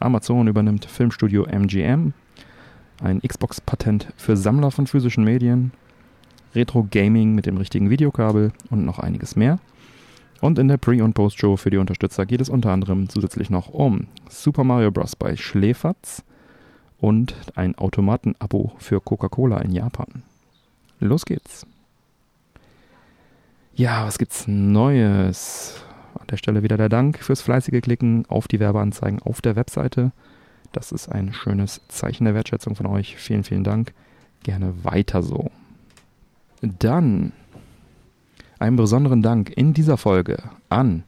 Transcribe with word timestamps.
Amazon 0.00 0.48
übernimmt 0.48 0.84
Filmstudio 0.84 1.44
MGM, 1.44 2.12
ein 3.02 3.20
Xbox-Patent 3.20 4.08
für 4.16 4.36
Sammler 4.36 4.70
von 4.70 4.86
physischen 4.86 5.24
Medien, 5.24 5.72
Retro-Gaming 6.54 7.34
mit 7.34 7.46
dem 7.46 7.56
richtigen 7.56 7.90
Videokabel 7.90 8.52
und 8.70 8.84
noch 8.84 8.98
einiges 8.98 9.36
mehr. 9.36 9.58
Und 10.40 10.58
in 10.58 10.68
der 10.68 10.76
Pre- 10.76 11.02
und 11.02 11.14
Post-Show 11.14 11.56
für 11.56 11.70
die 11.70 11.78
Unterstützer 11.78 12.26
geht 12.26 12.40
es 12.40 12.48
unter 12.48 12.70
anderem 12.70 13.08
zusätzlich 13.08 13.50
noch 13.50 13.68
um 13.68 14.06
Super 14.28 14.64
Mario 14.64 14.90
Bros. 14.90 15.16
bei 15.16 15.36
Schläferz 15.36 16.22
und 17.00 17.34
ein 17.54 17.76
Automaten-Abo 17.76 18.72
für 18.78 19.00
Coca-Cola 19.00 19.58
in 19.58 19.72
Japan. 19.72 20.22
Los 21.00 21.24
geht's. 21.24 21.66
Ja, 23.74 24.06
was 24.06 24.18
gibt's 24.18 24.46
Neues? 24.48 25.84
Der 26.30 26.36
Stelle 26.36 26.62
wieder 26.62 26.76
der 26.76 26.88
Dank 26.88 27.18
fürs 27.18 27.40
fleißige 27.40 27.80
Klicken 27.80 28.26
auf 28.28 28.48
die 28.48 28.60
Werbeanzeigen 28.60 29.20
auf 29.22 29.40
der 29.40 29.56
Webseite. 29.56 30.12
Das 30.72 30.92
ist 30.92 31.08
ein 31.08 31.32
schönes 31.32 31.80
Zeichen 31.88 32.24
der 32.24 32.34
Wertschätzung 32.34 32.74
von 32.74 32.86
euch. 32.86 33.16
Vielen, 33.16 33.44
vielen 33.44 33.64
Dank. 33.64 33.94
Gerne 34.42 34.74
weiter 34.84 35.22
so. 35.22 35.50
Dann 36.60 37.32
einen 38.58 38.76
besonderen 38.76 39.22
Dank 39.22 39.50
in 39.56 39.72
dieser 39.72 39.96
Folge 39.96 40.42
an 40.68 41.04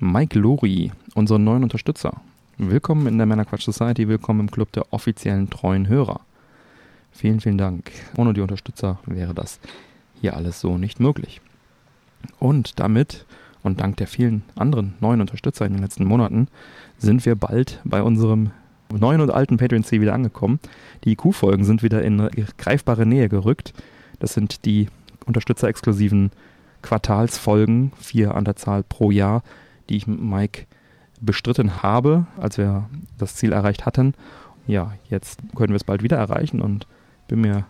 Mike 0.00 0.38
Lori, 0.38 0.90
unseren 1.14 1.44
neuen 1.44 1.62
Unterstützer. 1.62 2.20
Willkommen 2.56 3.06
in 3.06 3.18
der 3.18 3.26
Männerquatsch 3.26 3.64
Society, 3.64 4.08
willkommen 4.08 4.40
im 4.40 4.50
Club 4.50 4.72
der 4.72 4.92
offiziellen 4.92 5.50
treuen 5.50 5.86
Hörer. 5.86 6.20
Vielen, 7.12 7.40
vielen 7.40 7.58
Dank. 7.58 7.92
Ohne 8.16 8.34
die 8.34 8.40
Unterstützer 8.40 8.98
wäre 9.06 9.34
das 9.34 9.60
hier 10.20 10.36
alles 10.36 10.60
so 10.60 10.78
nicht 10.78 10.98
möglich. 10.98 11.40
Und 12.40 12.80
damit 12.80 13.26
und 13.62 13.80
dank 13.80 13.96
der 13.96 14.06
vielen 14.06 14.42
anderen 14.56 14.94
neuen 15.00 15.20
Unterstützer 15.20 15.66
in 15.66 15.74
den 15.74 15.82
letzten 15.82 16.04
Monaten 16.04 16.48
sind 16.98 17.24
wir 17.26 17.34
bald 17.34 17.80
bei 17.84 18.02
unserem 18.02 18.50
neuen 18.90 19.20
und 19.20 19.30
alten 19.30 19.56
Patreon-C 19.56 20.00
wieder 20.00 20.14
angekommen. 20.14 20.60
Die 21.04 21.12
IQ-Folgen 21.12 21.64
sind 21.64 21.82
wieder 21.82 22.02
in 22.02 22.28
greifbare 22.56 23.06
Nähe 23.06 23.28
gerückt. 23.28 23.74
Das 24.18 24.34
sind 24.34 24.64
die 24.64 24.88
unterstützerexklusiven 25.26 26.30
Quartalsfolgen, 26.82 27.92
vier 27.98 28.34
an 28.34 28.44
der 28.44 28.56
Zahl 28.56 28.82
pro 28.82 29.10
Jahr, 29.10 29.42
die 29.88 29.96
ich 29.96 30.06
mit 30.06 30.20
Mike 30.20 30.66
bestritten 31.20 31.82
habe, 31.82 32.26
als 32.38 32.58
wir 32.58 32.88
das 33.18 33.34
Ziel 33.34 33.52
erreicht 33.52 33.84
hatten. 33.84 34.14
Ja, 34.66 34.92
jetzt 35.08 35.40
können 35.56 35.70
wir 35.70 35.76
es 35.76 35.84
bald 35.84 36.02
wieder 36.02 36.16
erreichen 36.16 36.60
und 36.60 36.86
bin 37.26 37.40
mir 37.40 37.64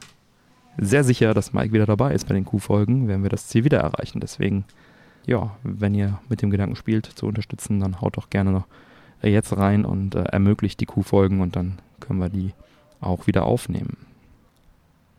sehr 0.77 1.05
sicher, 1.05 1.35
dass 1.35 1.53
Mike 1.53 1.73
wieder 1.73 1.87
dabei 1.87 2.13
ist 2.13 2.29
bei 2.29 2.35
den 2.35 2.45
Q-Folgen, 2.45 3.09
werden 3.09 3.23
wir 3.23 3.31
das 3.31 3.49
Ziel 3.49 3.65
wieder 3.65 3.79
erreichen. 3.79 4.21
Deswegen, 4.21 4.65
ja, 5.29 5.55
wenn 5.63 5.95
ihr 5.95 6.19
mit 6.29 6.41
dem 6.43 6.51
Gedanken 6.51 6.75
spielt, 6.75 7.07
zu 7.07 7.27
unterstützen, 7.27 7.81
dann 7.81 8.01
haut 8.01 8.17
doch 8.17 8.31
gerne 8.31 8.51
noch 8.51 8.65
jetzt 9.23 9.57
rein 9.57 9.85
und 9.85 10.15
äh, 10.15 10.23
ermöglicht 10.23 10.81
die 10.81 10.87
Q-Folgen 10.87 11.41
und 11.41 11.55
dann 11.55 11.79
können 12.01 12.19
wir 12.19 12.31
die 12.31 12.53
auch 13.01 13.27
wieder 13.27 13.45
aufnehmen. 13.45 13.97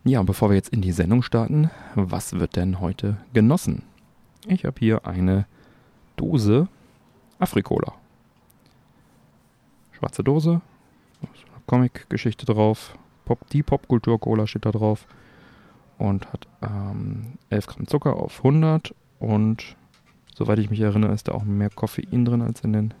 Ja, 0.04 0.20
und 0.20 0.26
bevor 0.26 0.50
wir 0.50 0.56
jetzt 0.56 0.70
in 0.70 0.82
die 0.82 0.92
Sendung 0.92 1.22
starten, 1.22 1.70
was 1.94 2.32
wird 2.32 2.56
denn 2.56 2.80
heute 2.80 3.18
genossen? 3.34 3.82
Ich 4.46 4.64
habe 4.64 4.76
hier 4.78 5.06
eine 5.06 5.46
Dose 6.16 6.68
Afrikola. 7.38 7.92
Schwarze 9.92 10.24
Dose, 10.24 10.60
Comic-Geschichte 11.66 12.46
drauf, 12.46 12.98
Pop, 13.26 13.48
die 13.50 13.62
Popkultur-Cola 13.62 14.46
steht 14.46 14.64
da 14.66 14.72
drauf 14.72 15.06
und 15.98 16.32
hat 16.32 16.48
ähm, 16.62 17.34
11 17.50 17.66
Gramm 17.66 17.86
Zucker 17.86 18.16
auf 18.16 18.38
100 18.38 18.94
und 19.20 19.76
soweit 20.40 20.58
ich 20.58 20.70
mich 20.70 20.80
erinnere, 20.80 21.12
ist 21.12 21.28
da 21.28 21.32
auch 21.32 21.44
mehr 21.44 21.68
Koffein 21.68 22.24
drin 22.24 22.40
als 22.40 22.62
in 22.62 22.72
den 22.72 22.94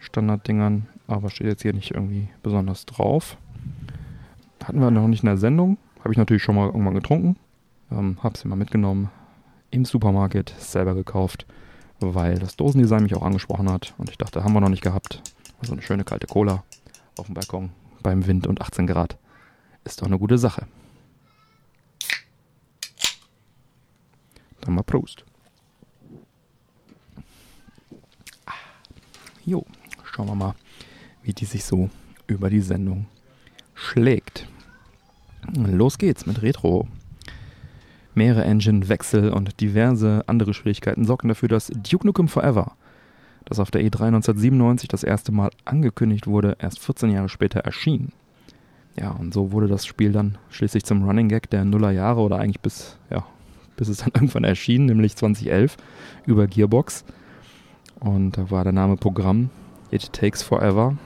Standarddingern, 0.00 0.88
aber 1.06 1.30
steht 1.30 1.46
jetzt 1.46 1.62
hier 1.62 1.72
nicht 1.72 1.92
irgendwie 1.92 2.28
besonders 2.42 2.86
drauf. 2.86 3.36
Hatten 4.64 4.80
wir 4.80 4.90
noch 4.90 5.06
nicht 5.06 5.22
in 5.22 5.28
der 5.28 5.36
Sendung, 5.36 5.78
habe 6.00 6.12
ich 6.12 6.18
natürlich 6.18 6.42
schon 6.42 6.56
mal 6.56 6.66
irgendwann 6.66 6.94
getrunken, 6.94 7.36
ähm, 7.92 8.18
habe 8.20 8.36
sie 8.36 8.48
mal 8.48 8.56
mitgenommen 8.56 9.10
im 9.70 9.84
Supermarkt, 9.84 10.52
selber 10.58 10.96
gekauft, 10.96 11.46
weil 12.00 12.36
das 12.40 12.56
Dosendesign 12.56 13.04
mich 13.04 13.14
auch 13.14 13.22
angesprochen 13.22 13.70
hat 13.70 13.94
und 13.96 14.10
ich 14.10 14.18
dachte, 14.18 14.42
haben 14.42 14.54
wir 14.54 14.60
noch 14.60 14.68
nicht 14.68 14.82
gehabt. 14.82 15.22
Also 15.60 15.72
eine 15.72 15.82
schöne 15.82 16.02
kalte 16.02 16.26
Cola 16.26 16.64
auf 17.16 17.26
dem 17.26 17.34
Balkon 17.34 17.70
beim 18.02 18.26
Wind 18.26 18.48
und 18.48 18.60
18 18.60 18.88
Grad. 18.88 19.18
Ist 19.84 20.02
doch 20.02 20.06
eine 20.08 20.18
gute 20.18 20.38
Sache. 20.38 20.66
Dann 24.62 24.74
mal 24.74 24.82
Prost. 24.82 25.24
Jo, 29.44 29.64
schauen 30.04 30.28
wir 30.28 30.34
mal, 30.34 30.54
wie 31.22 31.32
die 31.32 31.44
sich 31.44 31.64
so 31.64 31.90
über 32.26 32.50
die 32.50 32.60
Sendung 32.60 33.06
schlägt. 33.74 34.46
Los 35.52 35.98
geht's 35.98 36.26
mit 36.26 36.42
Retro. 36.42 36.88
Mehrere 38.14 38.44
Engine-Wechsel 38.44 39.30
und 39.30 39.60
diverse 39.60 40.22
andere 40.26 40.54
Schwierigkeiten 40.54 41.04
sorgten 41.04 41.28
dafür, 41.28 41.48
dass 41.48 41.66
Duke 41.68 42.06
Nukem 42.06 42.28
Forever, 42.28 42.72
das 43.44 43.58
auf 43.58 43.70
der 43.70 43.82
E3 43.82 44.06
1997 44.06 44.88
das 44.88 45.02
erste 45.02 45.32
Mal 45.32 45.50
angekündigt 45.64 46.26
wurde, 46.26 46.56
erst 46.60 46.78
14 46.78 47.10
Jahre 47.10 47.28
später 47.28 47.60
erschien. 47.60 48.12
Ja, 48.96 49.10
und 49.10 49.34
so 49.34 49.50
wurde 49.50 49.66
das 49.66 49.84
Spiel 49.84 50.12
dann 50.12 50.38
schließlich 50.50 50.84
zum 50.84 51.02
Running 51.02 51.28
Gag 51.28 51.50
der 51.50 51.64
Nullerjahre 51.64 52.20
oder 52.20 52.38
eigentlich 52.38 52.60
bis, 52.60 52.96
ja, 53.10 53.26
bis 53.76 53.88
es 53.88 53.98
dann 53.98 54.10
irgendwann 54.14 54.44
erschien, 54.44 54.86
nämlich 54.86 55.16
2011 55.16 55.76
über 56.26 56.46
Gearbox. 56.46 57.04
Und 58.04 58.36
da 58.36 58.50
war 58.50 58.64
der 58.64 58.74
Name 58.74 58.96
Programm 58.96 59.48
It 59.90 60.12
Takes 60.12 60.42
Forever. 60.42 60.98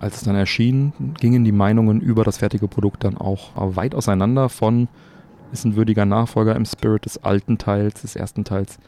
Als 0.00 0.16
es 0.16 0.22
dann 0.24 0.34
erschien, 0.34 0.92
gingen 1.20 1.44
die 1.44 1.52
Meinungen 1.52 2.00
über 2.00 2.24
das 2.24 2.38
fertige 2.38 2.66
Produkt 2.66 3.04
dann 3.04 3.16
auch 3.16 3.52
weit 3.54 3.94
auseinander 3.94 4.48
von 4.48 4.88
ist 5.52 5.64
ein 5.64 5.76
würdiger 5.76 6.04
Nachfolger 6.04 6.56
im 6.56 6.64
Spirit 6.64 7.04
des 7.04 7.18
alten 7.18 7.58
Teils, 7.58 8.00
des 8.00 8.16
ersten 8.16 8.42
Teils, 8.42 8.78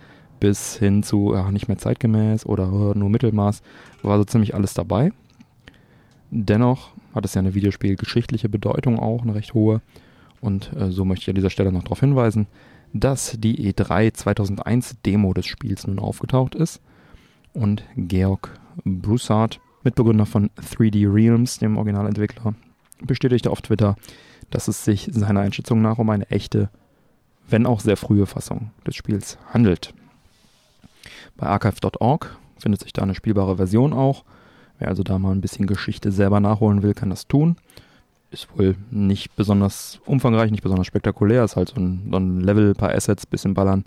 bis 0.41 0.77
hin 0.77 1.05
zu 1.05 1.33
ja, 1.35 1.53
nicht 1.53 1.69
mehr 1.69 1.79
zeitgemäß 1.79 2.45
oder 2.45 2.67
nur 2.95 3.09
Mittelmaß, 3.09 3.63
war 4.03 4.19
so 4.19 4.25
ziemlich 4.25 4.55
alles 4.55 4.75
dabei. 4.75 5.13
Dennoch 6.33 6.91
hat 7.15 7.25
es 7.25 7.35
ja 7.35 7.41
eine 7.41 7.55
videospielgeschichtliche 7.55 8.49
Bedeutung 8.49 8.99
auch, 8.99 9.23
eine 9.23 9.37
recht 9.37 9.55
hohe. 9.55 9.81
Und 10.41 10.73
äh, 10.75 10.91
so 10.91 11.05
möchte 11.05 11.23
ich 11.25 11.29
an 11.29 11.37
dieser 11.37 11.51
Stelle 11.51 11.71
noch 11.71 11.85
darauf 11.85 12.01
hinweisen, 12.01 12.49
dass 12.93 13.37
die 13.39 13.73
E3 13.73 14.13
2001 14.13 14.97
Demo 15.07 15.35
des 15.35 15.47
Spiels 15.47 15.87
nun 15.87 16.01
aufgetaucht 16.01 16.57
ist 16.57 16.81
und 17.55 17.85
Georg 17.97 18.51
Broussard, 18.85 19.61
Mitbegründer 19.83 20.27
von 20.27 20.51
3D 20.51 21.13
Realms, 21.13 21.59
dem 21.59 21.77
Originalentwickler, 21.77 22.55
bestätigte 23.01 23.51
auf 23.51 23.63
Twitter, 23.63 23.97
dass 24.51 24.69
es 24.69 24.85
sich 24.85 25.09
seiner 25.11 25.41
Einschätzung 25.41 25.81
nach 25.81 25.99
um 25.99 26.11
eine 26.11 26.29
echte, 26.31 26.69
wenn 27.49 27.67
auch 27.67 27.81
sehr 27.81 27.97
frühe 27.97 28.27
Fassung 28.27 28.71
des 28.87 28.97
Spiels 28.97 29.39
handelt. 29.53 29.95
Bei 31.37 31.47
archive.org 31.47 32.37
findet 32.59 32.83
sich 32.83 32.93
da 32.93 33.03
eine 33.03 33.15
spielbare 33.15 33.57
Version 33.57 33.93
auch. 33.93 34.25
Wer 34.79 34.89
also 34.89 35.03
da 35.03 35.19
mal 35.19 35.33
ein 35.33 35.41
bisschen 35.41 35.67
Geschichte 35.67 36.13
selber 36.13 36.41
nachholen 36.41 36.83
will, 36.83 36.95
kann 36.95 37.11
das 37.11 37.27
tun. 37.27 37.57
Ist 38.31 38.49
wohl 38.57 38.77
nicht 38.91 39.37
besonders 39.37 40.01
umfangreich, 40.07 40.51
nicht 40.51 40.63
besonders 40.63 40.87
spektakulär. 40.87 41.45
Ist 41.45 41.57
halt 41.57 41.69
so 41.69 41.81
ein, 41.81 42.09
so 42.11 42.17
ein 42.17 42.41
Level, 42.41 42.75
paar 42.75 42.93
Assets, 42.93 43.27
bisschen 43.27 43.55
ballern. 43.55 43.85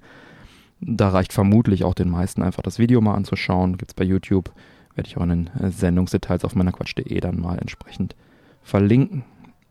Da 0.80 1.10
reicht 1.10 1.34
vermutlich 1.34 1.84
auch 1.84 1.94
den 1.94 2.10
meisten 2.10 2.44
einfach 2.44 2.62
das 2.62 2.80
Video 2.80 3.02
mal 3.02 3.16
anzuschauen. 3.16 3.78
Gibt 3.78 3.92
es 3.92 3.96
bei 3.96 4.04
YouTube. 4.04 4.52
Werde 4.96 5.08
ich 5.08 5.18
auch 5.18 5.24
in 5.24 5.30
den 5.30 5.48
äh, 5.60 5.72
Sendungsdetails 5.72 6.46
auf 6.46 6.56
meiner 6.56 6.72
Quatsch.de 6.72 7.20
dann 7.20 7.40
mal 7.40 7.58
entsprechend 7.60 8.16
verlinken. 8.64 9.24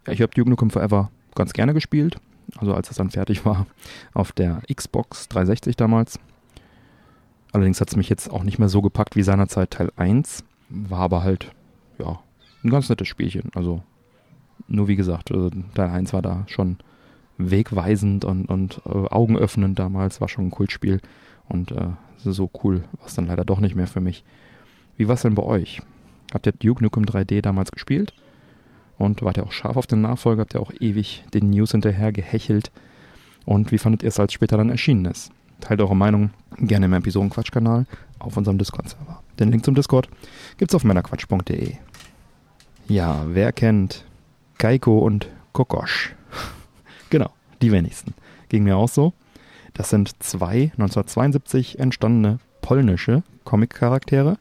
Ja, 0.06 0.12
ich 0.12 0.22
habe 0.22 0.32
Duke 0.34 0.50
Nukem 0.50 0.70
Forever 0.70 1.10
ganz 1.34 1.52
gerne 1.52 1.74
gespielt. 1.74 2.18
Also 2.56 2.74
als 2.74 2.90
es 2.90 2.96
dann 2.96 3.10
fertig 3.10 3.44
war 3.44 3.66
auf 4.14 4.32
der 4.32 4.62
Xbox 4.72 5.28
360 5.28 5.76
damals. 5.76 6.18
Allerdings 7.52 7.80
hat 7.80 7.88
es 7.88 7.96
mich 7.96 8.08
jetzt 8.08 8.30
auch 8.30 8.42
nicht 8.42 8.58
mehr 8.58 8.68
so 8.68 8.82
gepackt 8.82 9.16
wie 9.16 9.22
seinerzeit 9.22 9.70
Teil 9.70 9.92
1. 9.96 10.44
War 10.68 11.00
aber 11.00 11.22
halt, 11.22 11.52
ja, 11.98 12.20
ein 12.62 12.70
ganz 12.70 12.88
nettes 12.88 13.08
Spielchen. 13.08 13.50
Also 13.54 13.82
nur 14.68 14.88
wie 14.88 14.96
gesagt, 14.96 15.30
also 15.32 15.50
Teil 15.74 15.90
1 15.90 16.12
war 16.12 16.22
da 16.22 16.44
schon 16.48 16.78
wegweisend 17.38 18.24
und, 18.24 18.46
und 18.46 18.80
äh, 18.86 18.90
augenöffnend 18.90 19.78
damals. 19.78 20.20
War 20.20 20.28
schon 20.28 20.46
ein 20.46 20.50
Kultspiel. 20.50 21.00
Und 21.48 21.72
äh, 21.72 21.88
so 22.18 22.50
cool 22.62 22.84
war 22.98 23.06
es 23.06 23.14
dann 23.14 23.26
leider 23.26 23.44
doch 23.44 23.60
nicht 23.60 23.76
mehr 23.76 23.86
für 23.86 24.00
mich. 24.00 24.24
Wie 24.96 25.08
war 25.08 25.14
es 25.14 25.22
denn 25.22 25.34
bei 25.34 25.42
euch? 25.42 25.80
Habt 26.32 26.46
ihr 26.46 26.52
Duke 26.52 26.82
Nukem 26.82 27.04
3D 27.04 27.40
damals 27.40 27.70
gespielt? 27.70 28.12
und 28.98 29.22
wart 29.22 29.36
ja 29.36 29.44
auch 29.44 29.52
scharf 29.52 29.76
auf 29.76 29.86
den 29.86 30.00
Nachfolger, 30.00 30.42
habt 30.42 30.54
ja 30.54 30.60
auch 30.60 30.72
ewig 30.80 31.24
den 31.34 31.50
News 31.50 31.72
hinterher 31.72 32.12
gehechelt. 32.12 32.70
Und 33.44 33.70
wie 33.72 33.78
fandet 33.78 34.02
ihr 34.02 34.08
es, 34.08 34.18
als 34.18 34.32
später 34.32 34.56
dann 34.56 34.70
erschienen 34.70 35.04
ist? 35.04 35.30
Teilt 35.60 35.80
eure 35.80 35.96
Meinung 35.96 36.30
gerne 36.58 36.86
im 36.86 36.92
Episodenquatsch-Kanal 36.92 37.86
auf 38.18 38.36
unserem 38.36 38.58
Discord-Server. 38.58 39.22
Den 39.38 39.50
Link 39.50 39.64
zum 39.64 39.74
Discord 39.74 40.08
gibt's 40.58 40.74
auf 40.74 40.84
männerquatsch.de. 40.84 41.74
Ja, 42.88 43.24
wer 43.26 43.52
kennt 43.52 44.04
Geiko 44.58 44.98
und 44.98 45.30
Kokosch? 45.52 46.15
Genau, 47.10 47.30
die 47.62 47.72
wenigsten. 47.72 48.14
Ging 48.48 48.64
mir 48.64 48.76
auch 48.76 48.88
so. 48.88 49.12
Das 49.74 49.90
sind 49.90 50.22
zwei 50.22 50.72
1972 50.78 51.78
entstandene 51.78 52.38
polnische 52.62 53.22
Comic-Charaktere, 53.44 54.38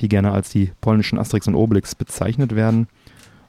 die 0.00 0.08
gerne 0.08 0.32
als 0.32 0.50
die 0.50 0.72
polnischen 0.80 1.18
Asterix 1.18 1.46
und 1.48 1.54
Obelix 1.54 1.94
bezeichnet 1.94 2.54
werden. 2.54 2.88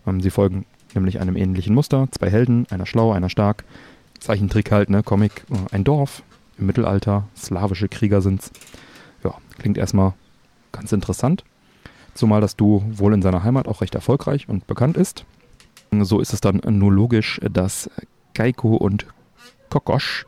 Ähm, 0.07 0.21
sie 0.21 0.29
folgen 0.29 0.65
nämlich 0.95 1.19
einem 1.19 1.35
ähnlichen 1.35 1.75
Muster. 1.75 2.07
Zwei 2.11 2.29
Helden, 2.29 2.67
einer 2.69 2.85
schlau, 2.85 3.11
einer 3.11 3.29
stark. 3.29 3.63
Zeichentrick 4.19 4.71
halt, 4.71 4.89
ne? 4.89 5.03
Comic, 5.03 5.45
äh, 5.51 5.75
ein 5.75 5.83
Dorf 5.83 6.23
im 6.57 6.65
Mittelalter. 6.65 7.27
Slawische 7.35 7.89
Krieger 7.89 8.21
sind's. 8.21 8.51
Ja, 9.23 9.35
klingt 9.57 9.77
erstmal 9.77 10.13
ganz 10.71 10.91
interessant. 10.91 11.43
Zumal 12.13 12.41
das 12.41 12.55
Duo 12.55 12.83
wohl 12.87 13.13
in 13.13 13.21
seiner 13.21 13.43
Heimat 13.43 13.67
auch 13.67 13.81
recht 13.81 13.95
erfolgreich 13.95 14.47
und 14.47 14.67
bekannt 14.67 14.97
ist. 14.97 15.25
So 16.01 16.19
ist 16.19 16.33
es 16.33 16.41
dann 16.41 16.61
nur 16.65 16.91
logisch, 16.91 17.39
dass 17.51 17.89
Geiko 18.33 18.75
und 18.75 19.05
Kokosch 19.69 20.25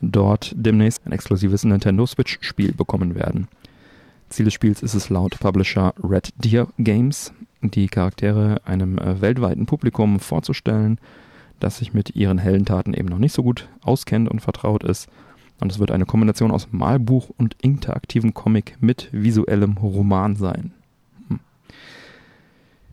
dort 0.00 0.52
demnächst 0.56 1.06
ein 1.06 1.12
exklusives 1.12 1.64
Nintendo 1.64 2.06
Switch-Spiel 2.06 2.72
bekommen 2.72 3.14
werden. 3.14 3.48
Ziel 4.28 4.44
des 4.44 4.54
Spiels 4.54 4.82
ist 4.82 4.94
es 4.94 5.10
laut 5.10 5.38
Publisher 5.38 5.94
Red 6.02 6.32
Deer 6.36 6.68
Games, 6.78 7.32
die 7.62 7.88
Charaktere 7.88 8.60
einem 8.64 8.98
äh, 8.98 9.20
weltweiten 9.20 9.66
Publikum 9.66 10.20
vorzustellen, 10.20 10.98
das 11.60 11.78
sich 11.78 11.94
mit 11.94 12.16
ihren 12.16 12.38
Heldentaten 12.38 12.94
eben 12.94 13.08
noch 13.08 13.18
nicht 13.18 13.32
so 13.32 13.42
gut 13.42 13.68
auskennt 13.82 14.28
und 14.28 14.40
vertraut 14.40 14.84
ist. 14.84 15.08
Und 15.60 15.70
es 15.70 15.78
wird 15.78 15.92
eine 15.92 16.04
Kombination 16.04 16.50
aus 16.50 16.68
Malbuch 16.72 17.30
und 17.36 17.56
interaktivem 17.62 18.34
Comic 18.34 18.76
mit 18.80 19.08
visuellem 19.12 19.76
Roman 19.76 20.34
sein. 20.34 20.72
Hm. 21.28 21.38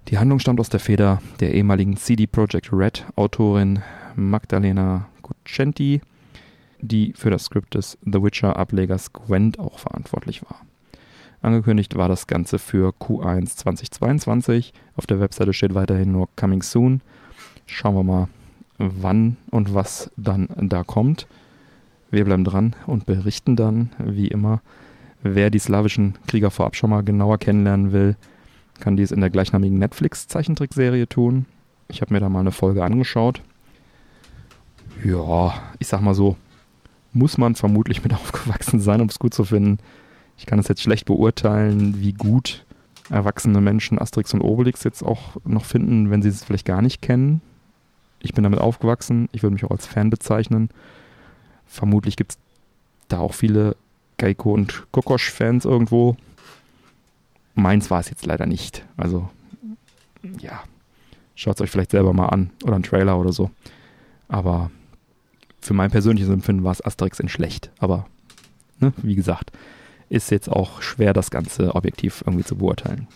Die 0.08 0.19
Handlung 0.19 0.40
stammt 0.40 0.60
aus 0.60 0.69
der 0.69 0.80
Feder 0.80 1.22
der 1.40 1.56
ehemaligen 1.56 1.98
CD 1.98 2.28
Projekt 2.28 2.72
Red 2.72 3.06
Autorin 3.16 3.80
Magdalena 4.16 5.08
Guccenti, 5.22 6.02
die 6.81 7.13
für 7.16 7.30
das 7.30 7.46
Skript 7.46 7.75
des 7.75 7.98
The 8.04 8.22
Witcher 8.22 8.58
Ablegers 8.58 9.13
Gwent 9.13 9.60
auch 9.60 9.80
verantwortlich 9.80 10.42
war. 10.44 10.62
Angekündigt 11.42 11.96
war 11.96 12.08
das 12.08 12.28
Ganze 12.28 12.60
für 12.60 12.94
Q1 13.00 13.56
2022. 13.58 14.74
Auf 14.96 15.08
der 15.08 15.19
Webseite 15.19 15.54
steht 15.54 15.74
weiterhin 15.74 16.12
nur 16.12 16.30
Coming 16.36 16.62
Soon. 16.62 17.02
Schauen 17.66 17.96
wir 17.96 18.04
mal, 18.04 18.28
wann 18.78 19.38
und 19.50 19.74
was 19.74 20.12
dann 20.18 20.50
da 20.58 20.84
kommt. 20.84 21.28
Wir 22.12 22.25
bleiben 22.25 22.44
dran 22.44 22.75
und 22.86 23.06
berichten 23.06 23.56
dann, 23.56 23.90
wie 23.98 24.28
immer. 24.28 24.62
Wer 25.24 25.50
die 25.50 25.60
slawischen 25.60 26.18
Krieger 26.28 26.52
vorab 26.52 26.75
schon 26.75 26.90
mal 26.90 27.04
genauer 27.04 27.38
kennenlernen 27.38 27.92
will, 27.92 28.16
kann 28.80 28.98
dies 28.98 29.12
in 29.12 29.22
der 29.22 29.30
gleichnamigen 29.30 29.80
Netflix-Zeichentrickserie 29.80 31.08
tun. 31.08 31.46
Ich 31.88 32.02
habe 32.02 32.13
mir 32.13 32.19
da 32.19 32.30
mal 32.30 32.40
eine 32.40 32.52
Folge 32.52 32.84
angeschaut. 32.84 33.42
Ja, 35.03 35.53
ich 35.80 35.88
sag 35.88 36.01
mal 36.01 36.13
so, 36.13 36.38
muss 37.13 37.38
man 37.38 37.56
vermutlich 37.56 38.03
mit 38.03 38.13
aufgewachsen 38.15 38.80
sein, 38.80 39.01
um 39.01 39.07
es 39.07 39.19
gut 39.19 39.33
zu 39.33 39.44
finden. 39.44 39.80
Ich 40.38 40.45
kann 40.45 40.59
es 40.59 40.68
jetzt 40.68 40.81
schlecht 40.81 41.06
beurteilen, 41.06 42.00
wie 42.01 42.13
gut 42.13 42.65
erwachsene 43.09 43.62
Menschen 43.62 44.00
Asterix 44.00 44.33
und 44.33 44.42
Obelix 44.42 44.83
jetzt 44.83 45.03
auch 45.03 45.36
noch 45.44 45.65
finden, 45.65 46.09
wenn 46.09 46.21
sie 46.21 46.30
es 46.30 46.44
vielleicht 46.44 46.65
gar 46.65 46.81
nicht 46.81 47.01
kennen. 47.01 47.42
Ich 48.19 48.33
bin 48.33 48.44
damit 48.44 48.59
aufgewachsen, 48.59 49.27
ich 49.31 49.44
würde 49.44 49.53
mich 49.56 49.65
auch 49.65 49.71
als 49.71 49.86
Fan 49.86 50.09
bezeichnen. 50.09 50.69
Vermutlich 51.65 52.15
gibt 52.15 52.33
es 52.33 52.38
da 53.07 53.19
auch 53.19 53.33
viele 53.33 53.75
Geiko 54.18 54.53
und 54.53 54.86
Kokosch-Fans 54.92 55.65
irgendwo. 55.65 56.15
Meins 57.56 57.89
war 57.89 58.00
es 58.00 58.09
jetzt 58.09 58.25
leider 58.25 58.45
nicht. 58.45 58.86
Also, 58.95 59.30
ja, 60.39 60.63
schaut 61.36 61.56
es 61.56 61.62
euch 61.62 61.71
vielleicht 61.71 61.92
selber 61.92 62.13
mal 62.13 62.27
an 62.27 62.51
oder 62.63 62.75
einen 62.75 62.83
Trailer 62.83 63.19
oder 63.19 63.33
so. 63.33 63.50
Aber 64.27 64.71
für 65.62 65.74
mein 65.74 65.92
persönliches 65.92 66.30
Empfinden 66.30 66.63
war 66.63 66.72
es 66.72 66.84
Asterix 66.84 67.19
in 67.19 67.30
schlecht. 67.30 67.72
Aber, 67.80 68.08
ne, 68.80 68.94
wie 68.98 69.16
gesagt, 69.16 69.52
ist 70.10 70.31
jetzt 70.31 70.50
auch 70.50 70.81
schwer, 70.81 71.13
das 71.13 71.31
Ganze 71.31 71.75
objektiv 71.75 72.24
irgendwie 72.25 72.44
zu 72.44 72.58
beurteilen. 72.58 73.08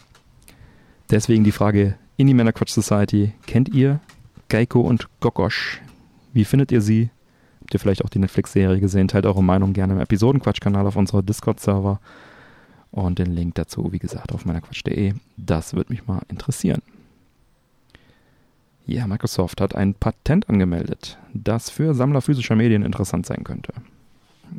Deswegen 1.09 1.43
die 1.43 1.51
Frage 1.51 1.95
in 2.17 2.27
die 2.27 2.33
Männerquatsch 2.33 2.71
Society. 2.71 3.33
Kennt 3.45 3.69
ihr 3.69 3.99
Geiko 4.49 4.81
und 4.81 5.07
Gokosch? 5.19 5.81
Wie 6.33 6.45
findet 6.45 6.71
ihr 6.71 6.81
sie? 6.81 7.09
Habt 7.61 7.73
ihr 7.73 7.79
vielleicht 7.79 8.05
auch 8.05 8.09
die 8.09 8.19
Netflix-Serie 8.19 8.79
gesehen? 8.79 9.07
Teilt 9.07 9.25
eure 9.25 9.43
Meinung 9.43 9.73
gerne 9.73 9.93
im 9.93 9.99
Episodenquatsch-Kanal 9.99 10.87
auf 10.87 10.95
unserer 10.95 11.23
Discord-Server. 11.23 11.99
Und 12.91 13.19
den 13.19 13.33
Link 13.33 13.55
dazu, 13.55 13.91
wie 13.91 13.99
gesagt, 13.99 14.31
auf 14.31 14.45
meinerquatsch.de. 14.45 15.13
Das 15.35 15.73
würde 15.73 15.91
mich 15.91 16.07
mal 16.07 16.21
interessieren. 16.29 16.81
Ja, 18.87 19.07
Microsoft 19.07 19.61
hat 19.61 19.75
ein 19.75 19.95
Patent 19.95 20.49
angemeldet, 20.49 21.17
das 21.33 21.69
für 21.69 21.93
Sammler 21.93 22.21
physischer 22.21 22.55
Medien 22.55 22.83
interessant 22.83 23.25
sein 23.25 23.43
könnte 23.43 23.73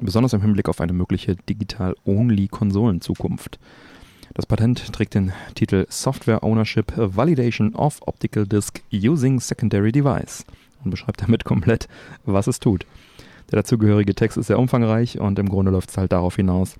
besonders 0.00 0.32
im 0.32 0.40
Hinblick 0.43 0.69
auf 0.69 0.81
eine 0.81 0.93
mögliche 0.93 1.37
Digital-Only-Konsolenzukunft. 1.49 3.61
Das 4.34 4.46
Patent 4.46 4.93
trägt 4.93 5.14
den 5.14 5.32
Titel 5.55 5.87
Software 5.88 6.43
Ownership 6.44 6.93
Validation 6.96 7.75
of 7.75 8.00
Optical 8.06 8.46
Disc 8.46 8.82
Using 8.93 9.40
Secondary 9.40 9.93
Device 9.93 10.44
und 10.84 10.90
beschreibt 10.90 11.23
damit 11.23 11.44
komplett, 11.44 11.88
was 12.25 12.46
es 12.46 12.61
tut. 12.61 12.84
Der 13.50 13.62
dazugehörige 13.62 14.14
Text 14.14 14.37
ist 14.37 14.49
sehr 14.49 14.58
umfangreich 14.58 15.19
und 15.19 15.38
im 15.38 15.49
Grunde 15.49 15.70
läuft 15.70 15.88
es 15.90 15.96
halt 15.96 16.12
darauf 16.12 16.37
hinaus, 16.37 16.76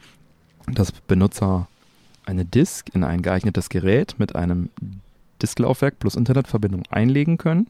dass 0.66 0.93
Benutzer 0.93 1.69
eine 2.26 2.44
Disk 2.44 2.90
in 2.93 3.04
ein 3.04 3.22
geeignetes 3.22 3.70
Gerät 3.70 4.16
mit 4.19 4.37
einem 4.37 4.69
Disklaufwerk 5.43 5.99
plus 5.99 6.15
Internetverbindung 6.15 6.83
einlegen 6.91 7.38
können 7.38 7.67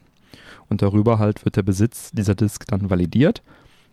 und 0.68 0.82
darüber 0.82 1.18
halt 1.18 1.44
wird 1.44 1.56
der 1.56 1.62
Besitz 1.62 2.10
dieser 2.12 2.34
Disk 2.34 2.66
dann 2.66 2.90
validiert 2.90 3.42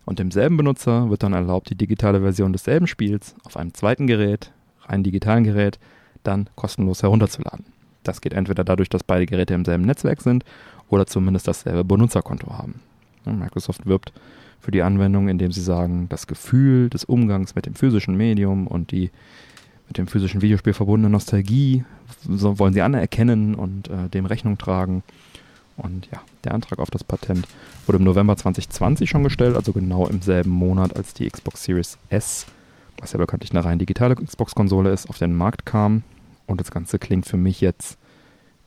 und 0.04 0.18
demselben 0.18 0.56
Benutzer 0.56 1.08
wird 1.10 1.22
dann 1.22 1.32
erlaubt, 1.32 1.70
die 1.70 1.76
digitale 1.76 2.20
Version 2.20 2.52
desselben 2.52 2.86
Spiels 2.86 3.34
auf 3.44 3.56
einem 3.56 3.74
zweiten 3.74 4.06
Gerät, 4.06 4.52
rein 4.82 5.02
digitalen 5.02 5.44
Gerät, 5.44 5.78
dann 6.22 6.48
kostenlos 6.56 7.02
herunterzuladen. 7.02 7.64
Das 8.02 8.20
geht 8.20 8.34
entweder 8.34 8.64
dadurch, 8.64 8.90
dass 8.90 9.02
beide 9.02 9.26
Geräte 9.26 9.54
im 9.54 9.64
selben 9.64 9.84
Netzwerk 9.84 10.20
sind 10.20 10.44
oder 10.88 11.06
zumindest 11.06 11.48
dasselbe 11.48 11.84
Benutzerkonto 11.84 12.52
haben. 12.52 12.80
Microsoft 13.24 13.86
wirbt 13.86 14.12
für 14.60 14.70
die 14.70 14.82
Anwendung, 14.82 15.28
indem 15.28 15.52
sie 15.52 15.62
sagen, 15.62 16.08
das 16.10 16.26
Gefühl 16.26 16.90
des 16.90 17.04
Umgangs 17.04 17.54
mit 17.54 17.66
dem 17.66 17.74
physischen 17.74 18.16
Medium 18.16 18.66
und 18.66 18.90
die 18.90 19.10
mit 19.88 19.98
dem 19.98 20.06
physischen 20.06 20.42
Videospiel 20.42 20.72
verbundene 20.72 21.10
Nostalgie 21.10 21.84
wollen 22.26 22.74
sie 22.74 22.82
anerkennen 22.82 23.54
und 23.54 23.88
äh, 23.88 24.08
dem 24.08 24.26
Rechnung 24.26 24.58
tragen. 24.58 25.02
Und 25.76 26.08
ja, 26.12 26.20
der 26.44 26.54
Antrag 26.54 26.78
auf 26.78 26.90
das 26.90 27.02
Patent 27.02 27.46
wurde 27.86 27.98
im 27.98 28.04
November 28.04 28.36
2020 28.36 29.10
schon 29.10 29.24
gestellt, 29.24 29.56
also 29.56 29.72
genau 29.72 30.06
im 30.06 30.22
selben 30.22 30.50
Monat, 30.50 30.94
als 30.96 31.14
die 31.14 31.28
Xbox 31.28 31.64
Series 31.64 31.98
S, 32.10 32.46
was 32.98 33.12
ja 33.12 33.18
bekanntlich 33.18 33.50
eine 33.50 33.64
rein 33.64 33.78
digitale 33.78 34.14
Xbox-Konsole 34.14 34.92
ist, 34.92 35.08
auf 35.10 35.18
den 35.18 35.34
Markt 35.34 35.66
kam. 35.66 36.02
Und 36.46 36.60
das 36.60 36.70
Ganze 36.70 36.98
klingt 36.98 37.26
für 37.26 37.36
mich 37.36 37.60
jetzt 37.60 37.98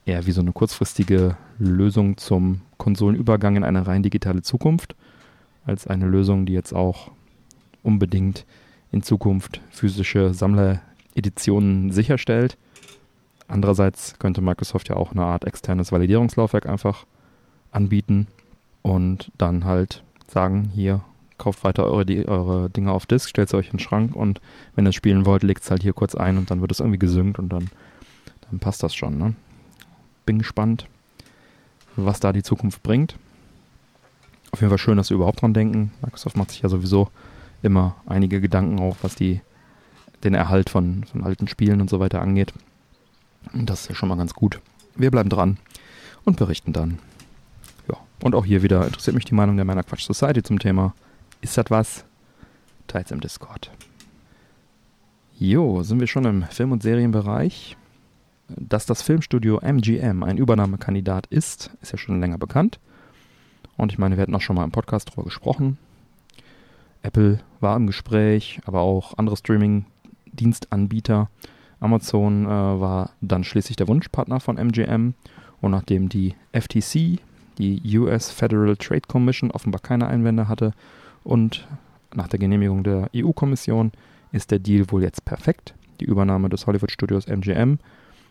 eher 0.04 0.26
wie 0.26 0.32
so 0.32 0.40
eine 0.40 0.52
kurzfristige 0.52 1.36
Lösung 1.58 2.16
zum 2.16 2.62
Konsolenübergang 2.76 3.56
in 3.56 3.64
eine 3.64 3.86
rein 3.86 4.02
digitale 4.02 4.42
Zukunft, 4.42 4.94
als 5.64 5.86
eine 5.86 6.06
Lösung, 6.06 6.46
die 6.46 6.52
jetzt 6.52 6.74
auch 6.74 7.10
unbedingt 7.82 8.44
in 8.92 9.02
Zukunft 9.02 9.60
physische 9.70 10.32
Sammlereditionen 10.34 11.90
sicherstellt. 11.90 12.56
Andererseits 13.48 14.18
könnte 14.18 14.42
Microsoft 14.42 14.88
ja 14.90 14.96
auch 14.96 15.12
eine 15.12 15.24
Art 15.24 15.44
externes 15.44 15.90
Validierungslaufwerk 15.90 16.66
einfach 16.66 17.06
anbieten 17.72 18.26
und 18.82 19.32
dann 19.38 19.64
halt 19.64 20.02
sagen, 20.28 20.70
hier, 20.74 21.00
kauft 21.38 21.64
weiter 21.64 21.84
eure, 21.84 22.28
eure 22.28 22.70
Dinge 22.70 22.92
auf 22.92 23.06
Disk, 23.06 23.30
stellt 23.30 23.48
sie 23.48 23.56
euch 23.56 23.66
in 23.66 23.74
den 23.74 23.78
Schrank 23.78 24.14
und 24.14 24.40
wenn 24.74 24.84
ihr 24.84 24.90
es 24.90 24.94
spielen 24.94 25.24
wollt, 25.24 25.42
legt 25.42 25.62
es 25.62 25.70
halt 25.70 25.82
hier 25.82 25.92
kurz 25.92 26.14
ein 26.14 26.36
und 26.36 26.50
dann 26.50 26.60
wird 26.60 26.72
es 26.72 26.80
irgendwie 26.80 26.98
gesynkt 26.98 27.38
und 27.38 27.48
dann, 27.48 27.70
dann 28.50 28.58
passt 28.58 28.82
das 28.82 28.94
schon. 28.94 29.16
Ne? 29.16 29.34
Bin 30.26 30.38
gespannt, 30.38 30.86
was 31.96 32.20
da 32.20 32.32
die 32.32 32.42
Zukunft 32.42 32.82
bringt. 32.82 33.16
Auf 34.50 34.60
jeden 34.60 34.70
Fall 34.70 34.78
schön, 34.78 34.96
dass 34.96 35.08
sie 35.08 35.14
überhaupt 35.14 35.42
dran 35.42 35.54
denken. 35.54 35.92
Microsoft 36.02 36.36
macht 36.36 36.50
sich 36.50 36.62
ja 36.62 36.68
sowieso 36.68 37.08
immer 37.62 37.96
einige 38.06 38.40
Gedanken 38.40 38.78
auf, 38.80 38.98
was 39.02 39.14
die, 39.14 39.40
den 40.24 40.34
Erhalt 40.34 40.70
von, 40.70 41.04
von 41.04 41.24
alten 41.24 41.48
Spielen 41.48 41.80
und 41.80 41.88
so 41.88 42.00
weiter 42.00 42.20
angeht. 42.20 42.52
Das 43.52 43.82
ist 43.82 43.88
ja 43.88 43.94
schon 43.94 44.08
mal 44.08 44.16
ganz 44.16 44.34
gut. 44.34 44.60
Wir 44.94 45.10
bleiben 45.10 45.30
dran 45.30 45.58
und 46.24 46.36
berichten 46.36 46.72
dann. 46.72 46.98
Ja, 47.88 47.96
und 48.22 48.34
auch 48.34 48.44
hier 48.44 48.62
wieder 48.62 48.84
interessiert 48.84 49.14
mich 49.14 49.24
die 49.24 49.34
Meinung 49.34 49.56
der 49.56 49.64
meiner 49.64 49.82
Quatsch 49.82 50.04
Society 50.04 50.42
zum 50.42 50.58
Thema. 50.58 50.94
Ist 51.40 51.56
das 51.56 51.66
was? 51.70 52.04
Teils 52.86 53.10
im 53.10 53.20
Discord. 53.20 53.70
Jo, 55.38 55.82
sind 55.82 56.00
wir 56.00 56.08
schon 56.08 56.24
im 56.24 56.42
Film- 56.44 56.72
und 56.72 56.82
Serienbereich. 56.82 57.76
Dass 58.48 58.86
das 58.86 59.02
Filmstudio 59.02 59.60
MGM 59.60 60.22
ein 60.22 60.38
Übernahmekandidat 60.38 61.26
ist, 61.26 61.70
ist 61.82 61.92
ja 61.92 61.98
schon 61.98 62.18
länger 62.18 62.38
bekannt. 62.38 62.80
Und 63.76 63.92
ich 63.92 63.98
meine, 63.98 64.16
wir 64.16 64.22
hatten 64.22 64.34
auch 64.34 64.40
schon 64.40 64.56
mal 64.56 64.64
im 64.64 64.72
Podcast 64.72 65.10
darüber 65.10 65.24
gesprochen. 65.24 65.78
Apple 67.02 67.40
war 67.60 67.76
im 67.76 67.86
Gespräch, 67.86 68.60
aber 68.64 68.80
auch 68.80 69.16
andere 69.16 69.36
Streaming-Dienstanbieter. 69.36 71.30
Amazon 71.80 72.44
äh, 72.44 72.48
war 72.48 73.10
dann 73.20 73.44
schließlich 73.44 73.76
der 73.76 73.88
Wunschpartner 73.88 74.40
von 74.40 74.58
MGM. 74.58 75.14
Und 75.60 75.70
nachdem 75.70 76.08
die 76.08 76.34
FTC, 76.52 77.20
die 77.58 77.98
US 77.98 78.30
Federal 78.30 78.76
Trade 78.76 79.02
Commission, 79.08 79.50
offenbar 79.50 79.80
keine 79.80 80.06
Einwände 80.06 80.48
hatte 80.48 80.72
und 81.24 81.66
nach 82.14 82.28
der 82.28 82.38
Genehmigung 82.38 82.84
der 82.84 83.10
EU-Kommission 83.14 83.92
ist 84.32 84.50
der 84.50 84.58
Deal 84.58 84.90
wohl 84.90 85.02
jetzt 85.02 85.24
perfekt. 85.24 85.74
Die 86.00 86.04
Übernahme 86.04 86.48
des 86.48 86.66
Hollywood-Studios 86.66 87.26
MGM 87.26 87.78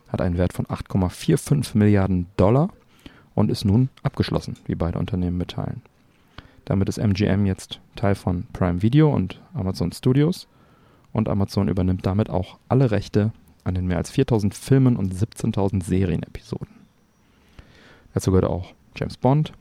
hat 0.10 0.22
einen 0.22 0.38
Wert 0.38 0.54
von 0.54 0.66
8,45 0.66 1.78
Milliarden 1.78 2.28
Dollar 2.38 2.70
und 3.36 3.52
ist 3.52 3.66
nun 3.66 3.90
abgeschlossen, 4.04 4.58
wie 4.66 4.76
beide 4.76 4.98
Unternehmen 4.98 5.38
mitteilen. 5.38 5.82
Damit 6.66 6.90
ist 6.90 6.98
MGM 6.98 7.46
jetzt 7.46 7.80
Teil 7.96 8.16
von 8.16 8.46
Prime 8.54 8.82
Video 8.82 9.14
und 9.14 9.42
Amazon 9.54 9.92
Studios 9.92 10.48
und 11.18 11.30
Amazon 11.30 11.68
übernimmt 11.68 12.06
damit 12.06 12.30
auch 12.30 12.58
alle 12.70 12.92
Rechte 12.92 13.32
an 13.64 13.76
den 13.76 13.88
mehr 13.88 13.98
als 13.98 14.12
4000 14.12 14.54
Filmen 14.54 14.96
und 14.96 15.14
17.000 15.14 15.84
Serienepisoden. 15.84 16.70
Dazu 18.14 18.32
gehört 18.32 18.46
auch 18.46 18.74
James 18.96 19.18
Bond 19.18 19.52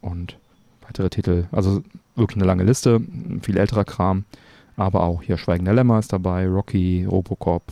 und 0.00 0.36
weitere 0.82 1.10
Titel, 1.10 1.46
also 1.52 1.82
wirklich 2.16 2.36
eine 2.36 2.46
lange 2.46 2.64
Liste, 2.64 3.00
viel 3.42 3.56
älterer 3.56 3.84
Kram, 3.84 4.24
aber 4.76 5.02
auch 5.02 5.22
hier 5.22 5.38
Schweigender 5.38 5.72
Lämmer 5.72 5.98
ist 5.98 6.12
dabei, 6.12 6.48
Rocky, 6.48 7.04
Robocop, 7.04 7.62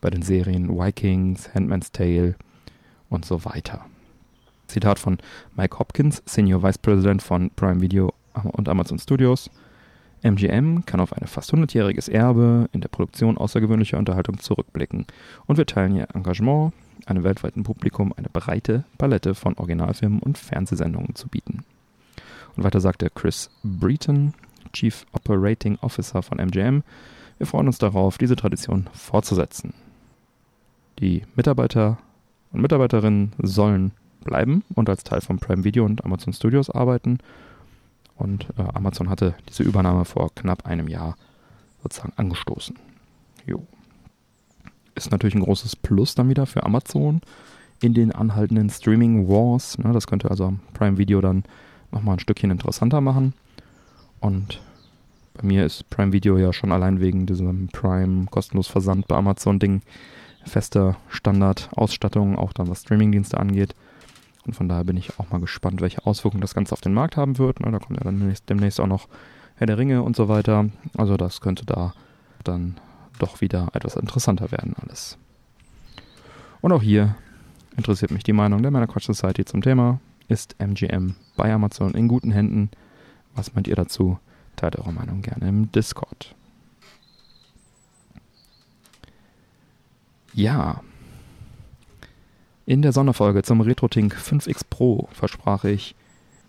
bei 0.00 0.10
den 0.10 0.22
Serien 0.22 0.68
Vikings, 0.68 1.54
Handman's 1.54 1.92
Tale 1.92 2.34
und 3.08 3.24
so 3.24 3.44
weiter. 3.44 3.86
Zitat 4.66 4.98
von 4.98 5.18
Mike 5.56 5.78
Hopkins, 5.78 6.22
Senior 6.26 6.62
Vice 6.62 6.78
President 6.78 7.22
von 7.22 7.50
Prime 7.50 7.80
Video 7.80 8.12
und 8.52 8.68
Amazon 8.68 8.98
Studios. 8.98 9.50
MGM 10.22 10.84
kann 10.86 11.00
auf 11.00 11.12
ein 11.12 11.26
fast 11.26 11.52
100-jähriges 11.52 12.10
Erbe 12.10 12.68
in 12.72 12.80
der 12.80 12.88
Produktion 12.88 13.38
außergewöhnlicher 13.38 13.98
Unterhaltung 13.98 14.38
zurückblicken 14.38 15.06
und 15.46 15.58
wir 15.58 15.66
teilen 15.66 15.96
ihr 15.96 16.08
Engagement, 16.14 16.72
einem 17.06 17.24
weltweiten 17.24 17.62
Publikum 17.62 18.12
eine 18.16 18.28
breite 18.28 18.84
Palette 18.98 19.34
von 19.34 19.54
Originalfilmen 19.54 20.20
und 20.20 20.38
Fernsehsendungen 20.38 21.14
zu 21.14 21.28
bieten. 21.28 21.64
Und 22.56 22.64
weiter 22.64 22.80
sagte 22.80 23.10
Chris 23.10 23.50
Breton, 23.62 24.34
Chief 24.72 25.06
Operating 25.12 25.78
Officer 25.80 26.22
von 26.22 26.38
MGM, 26.38 26.82
wir 27.38 27.46
freuen 27.46 27.68
uns 27.68 27.78
darauf, 27.78 28.18
diese 28.18 28.36
Tradition 28.36 28.88
fortzusetzen. 28.92 29.72
Die 30.98 31.22
Mitarbeiter 31.34 31.98
und 32.52 32.60
Mitarbeiterinnen 32.60 33.32
sollen 33.38 33.92
bleiben 34.24 34.62
und 34.74 34.90
als 34.90 35.04
Teil 35.04 35.22
von 35.22 35.38
Prime 35.38 35.64
Video 35.64 35.84
und 35.84 36.04
Amazon 36.04 36.32
Studios 36.32 36.68
arbeiten. 36.68 37.18
Und 38.20 38.46
äh, 38.58 38.62
Amazon 38.74 39.08
hatte 39.08 39.34
diese 39.48 39.62
Übernahme 39.62 40.04
vor 40.04 40.30
knapp 40.34 40.66
einem 40.66 40.88
Jahr 40.88 41.16
sozusagen 41.82 42.12
angestoßen. 42.16 42.76
Jo. 43.46 43.66
Ist 44.94 45.10
natürlich 45.10 45.34
ein 45.34 45.42
großes 45.42 45.76
Plus 45.76 46.14
dann 46.14 46.28
wieder 46.28 46.46
für 46.46 46.64
Amazon 46.64 47.22
in 47.80 47.94
den 47.94 48.12
anhaltenden 48.12 48.68
Streaming 48.68 49.26
Wars. 49.26 49.78
Ne, 49.78 49.92
das 49.92 50.06
könnte 50.06 50.30
also 50.30 50.54
Prime 50.74 50.98
Video 50.98 51.20
dann 51.20 51.44
nochmal 51.90 52.16
ein 52.16 52.20
Stückchen 52.20 52.50
interessanter 52.50 53.00
machen. 53.00 53.32
Und 54.20 54.60
bei 55.34 55.46
mir 55.46 55.64
ist 55.64 55.88
Prime 55.88 56.12
Video 56.12 56.36
ja 56.36 56.52
schon 56.52 56.72
allein 56.72 57.00
wegen 57.00 57.24
diesem 57.24 57.68
Prime 57.68 58.26
kostenlos 58.26 58.68
Versand 58.68 59.08
bei 59.08 59.16
Amazon 59.16 59.58
Ding 59.58 59.80
fester 60.44 60.96
Standard-Ausstattung, 61.08 62.36
auch 62.36 62.52
dann 62.52 62.68
was 62.68 62.82
Streamingdienste 62.82 63.38
angeht. 63.38 63.74
Und 64.46 64.54
von 64.54 64.68
daher 64.68 64.84
bin 64.84 64.96
ich 64.96 65.18
auch 65.18 65.30
mal 65.30 65.40
gespannt, 65.40 65.80
welche 65.80 66.06
Auswirkungen 66.06 66.40
das 66.40 66.54
Ganze 66.54 66.72
auf 66.72 66.80
den 66.80 66.94
Markt 66.94 67.16
haben 67.16 67.38
wird. 67.38 67.58
Da 67.60 67.78
kommt 67.78 67.98
ja 67.98 68.04
dann 68.04 68.34
demnächst 68.48 68.80
auch 68.80 68.86
noch 68.86 69.08
Herr 69.56 69.66
der 69.66 69.78
Ringe 69.78 70.02
und 70.02 70.16
so 70.16 70.28
weiter. 70.28 70.70
Also 70.96 71.16
das 71.16 71.40
könnte 71.40 71.66
da 71.66 71.92
dann 72.42 72.80
doch 73.18 73.40
wieder 73.42 73.68
etwas 73.74 73.96
interessanter 73.96 74.50
werden 74.50 74.74
alles. 74.80 75.18
Und 76.62 76.72
auch 76.72 76.82
hier 76.82 77.16
interessiert 77.76 78.10
mich 78.10 78.24
die 78.24 78.32
Meinung 78.32 78.62
der 78.62 78.70
Männer 78.70 78.86
Quatsch 78.86 79.06
Society 79.06 79.44
zum 79.44 79.62
Thema. 79.62 80.00
Ist 80.28 80.54
MGM 80.58 81.16
bei 81.36 81.52
Amazon 81.52 81.92
in 81.92 82.08
guten 82.08 82.30
Händen? 82.30 82.70
Was 83.34 83.54
meint 83.54 83.68
ihr 83.68 83.76
dazu? 83.76 84.18
Teilt 84.56 84.76
eure 84.76 84.92
Meinung 84.92 85.22
gerne 85.22 85.48
im 85.48 85.70
Discord. 85.72 86.34
Ja. 90.32 90.82
In 92.70 92.82
der 92.82 92.92
Sonderfolge 92.92 93.42
zum 93.42 93.62
RetroTink 93.62 94.14
5X 94.14 94.60
Pro 94.70 95.08
versprach 95.10 95.64
ich, 95.64 95.96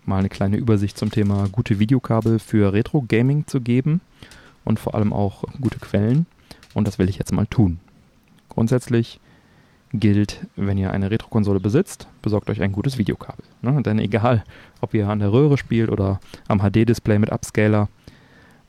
mal 0.04 0.18
eine 0.18 0.28
kleine 0.28 0.56
Übersicht 0.56 0.96
zum 0.96 1.10
Thema 1.10 1.48
gute 1.50 1.80
Videokabel 1.80 2.38
für 2.38 2.72
Retro-Gaming 2.72 3.48
zu 3.48 3.60
geben 3.60 4.00
und 4.64 4.78
vor 4.78 4.94
allem 4.94 5.12
auch 5.12 5.42
gute 5.60 5.80
Quellen. 5.80 6.26
Und 6.74 6.86
das 6.86 7.00
will 7.00 7.08
ich 7.08 7.18
jetzt 7.18 7.32
mal 7.32 7.46
tun. 7.46 7.80
Grundsätzlich 8.50 9.18
gilt, 9.92 10.46
wenn 10.54 10.78
ihr 10.78 10.92
eine 10.92 11.10
Retro-Konsole 11.10 11.58
besitzt, 11.58 12.06
besorgt 12.22 12.50
euch 12.50 12.62
ein 12.62 12.70
gutes 12.70 12.98
Videokabel. 12.98 13.44
Ne? 13.60 13.82
Denn 13.82 13.98
egal, 13.98 14.44
ob 14.80 14.94
ihr 14.94 15.08
an 15.08 15.18
der 15.18 15.32
Röhre 15.32 15.58
spielt 15.58 15.90
oder 15.90 16.20
am 16.46 16.60
HD-Display 16.60 17.18
mit 17.18 17.32
Upscaler, 17.32 17.88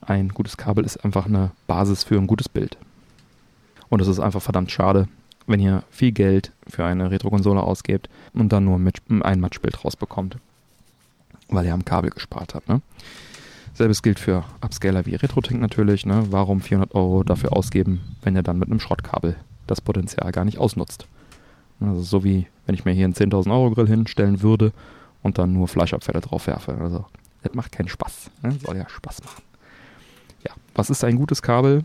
ein 0.02 0.30
gutes 0.30 0.58
Kabel 0.58 0.86
ist 0.86 1.06
einfach 1.06 1.28
eine 1.28 1.52
Basis 1.68 2.04
für 2.04 2.18
ein 2.18 2.26
gutes 2.26 2.50
Bild. 2.50 2.78
Und 3.90 4.02
es 4.02 4.08
ist 4.08 4.20
einfach 4.20 4.42
verdammt 4.42 4.72
schade, 4.72 5.08
wenn 5.48 5.60
ihr 5.60 5.84
viel 5.90 6.12
Geld 6.12 6.52
für 6.68 6.86
eine 6.86 7.12
Retro-Konsole 7.12 7.62
ausgebt 7.62 8.10
und 8.34 8.50
dann 8.54 8.66
nur 8.66 8.76
ein 8.78 9.40
Matchbild 9.40 9.84
rausbekommt, 9.84 10.38
weil 11.50 11.66
ihr 11.66 11.74
am 11.74 11.86
Kabel 11.86 12.10
gespart 12.10 12.56
habt. 12.56 12.70
Ne? 12.70 12.82
Selbes 13.74 14.02
gilt 14.02 14.20
für 14.20 14.46
Upscaler 14.62 15.06
wie 15.06 15.16
RetroTink 15.16 15.60
natürlich. 15.60 16.06
Ne? 16.06 16.28
Warum 16.30 16.62
400 16.62 16.96
Euro 16.96 17.24
dafür 17.24 17.54
ausgeben, 17.54 18.02
wenn 18.22 18.36
ihr 18.36 18.44
dann 18.44 18.60
mit 18.60 18.70
einem 18.70 18.80
Schrottkabel 18.80 19.36
das 19.68 19.82
Potenzial 19.82 20.32
gar 20.32 20.46
nicht 20.46 20.58
ausnutzt? 20.60 21.08
Also 21.80 22.02
so 22.02 22.24
wie 22.24 22.48
wenn 22.66 22.76
ich 22.76 22.86
mir 22.86 22.94
hier 22.94 23.06
einen 23.06 23.14
10.000 23.14 23.52
Euro 23.52 23.72
Grill 23.72 23.88
hinstellen 23.88 24.42
würde 24.42 24.72
und 25.22 25.38
dann 25.38 25.54
nur 25.54 25.68
Fleischabfälle 25.68 26.22
drauf 26.22 26.48
werfe. 26.48 26.78
Also 26.80 27.06
das 27.42 27.54
macht 27.54 27.72
keinen 27.72 27.90
Spaß. 27.90 28.32
Ne? 28.42 28.54
Soll 28.64 28.78
ja 28.78 28.88
Spaß 28.88 29.24
machen. 29.24 29.44
Ja, 30.46 30.54
was 30.76 30.90
ist 30.90 31.04
ein 31.04 31.18
gutes 31.18 31.42
Kabel? 31.42 31.84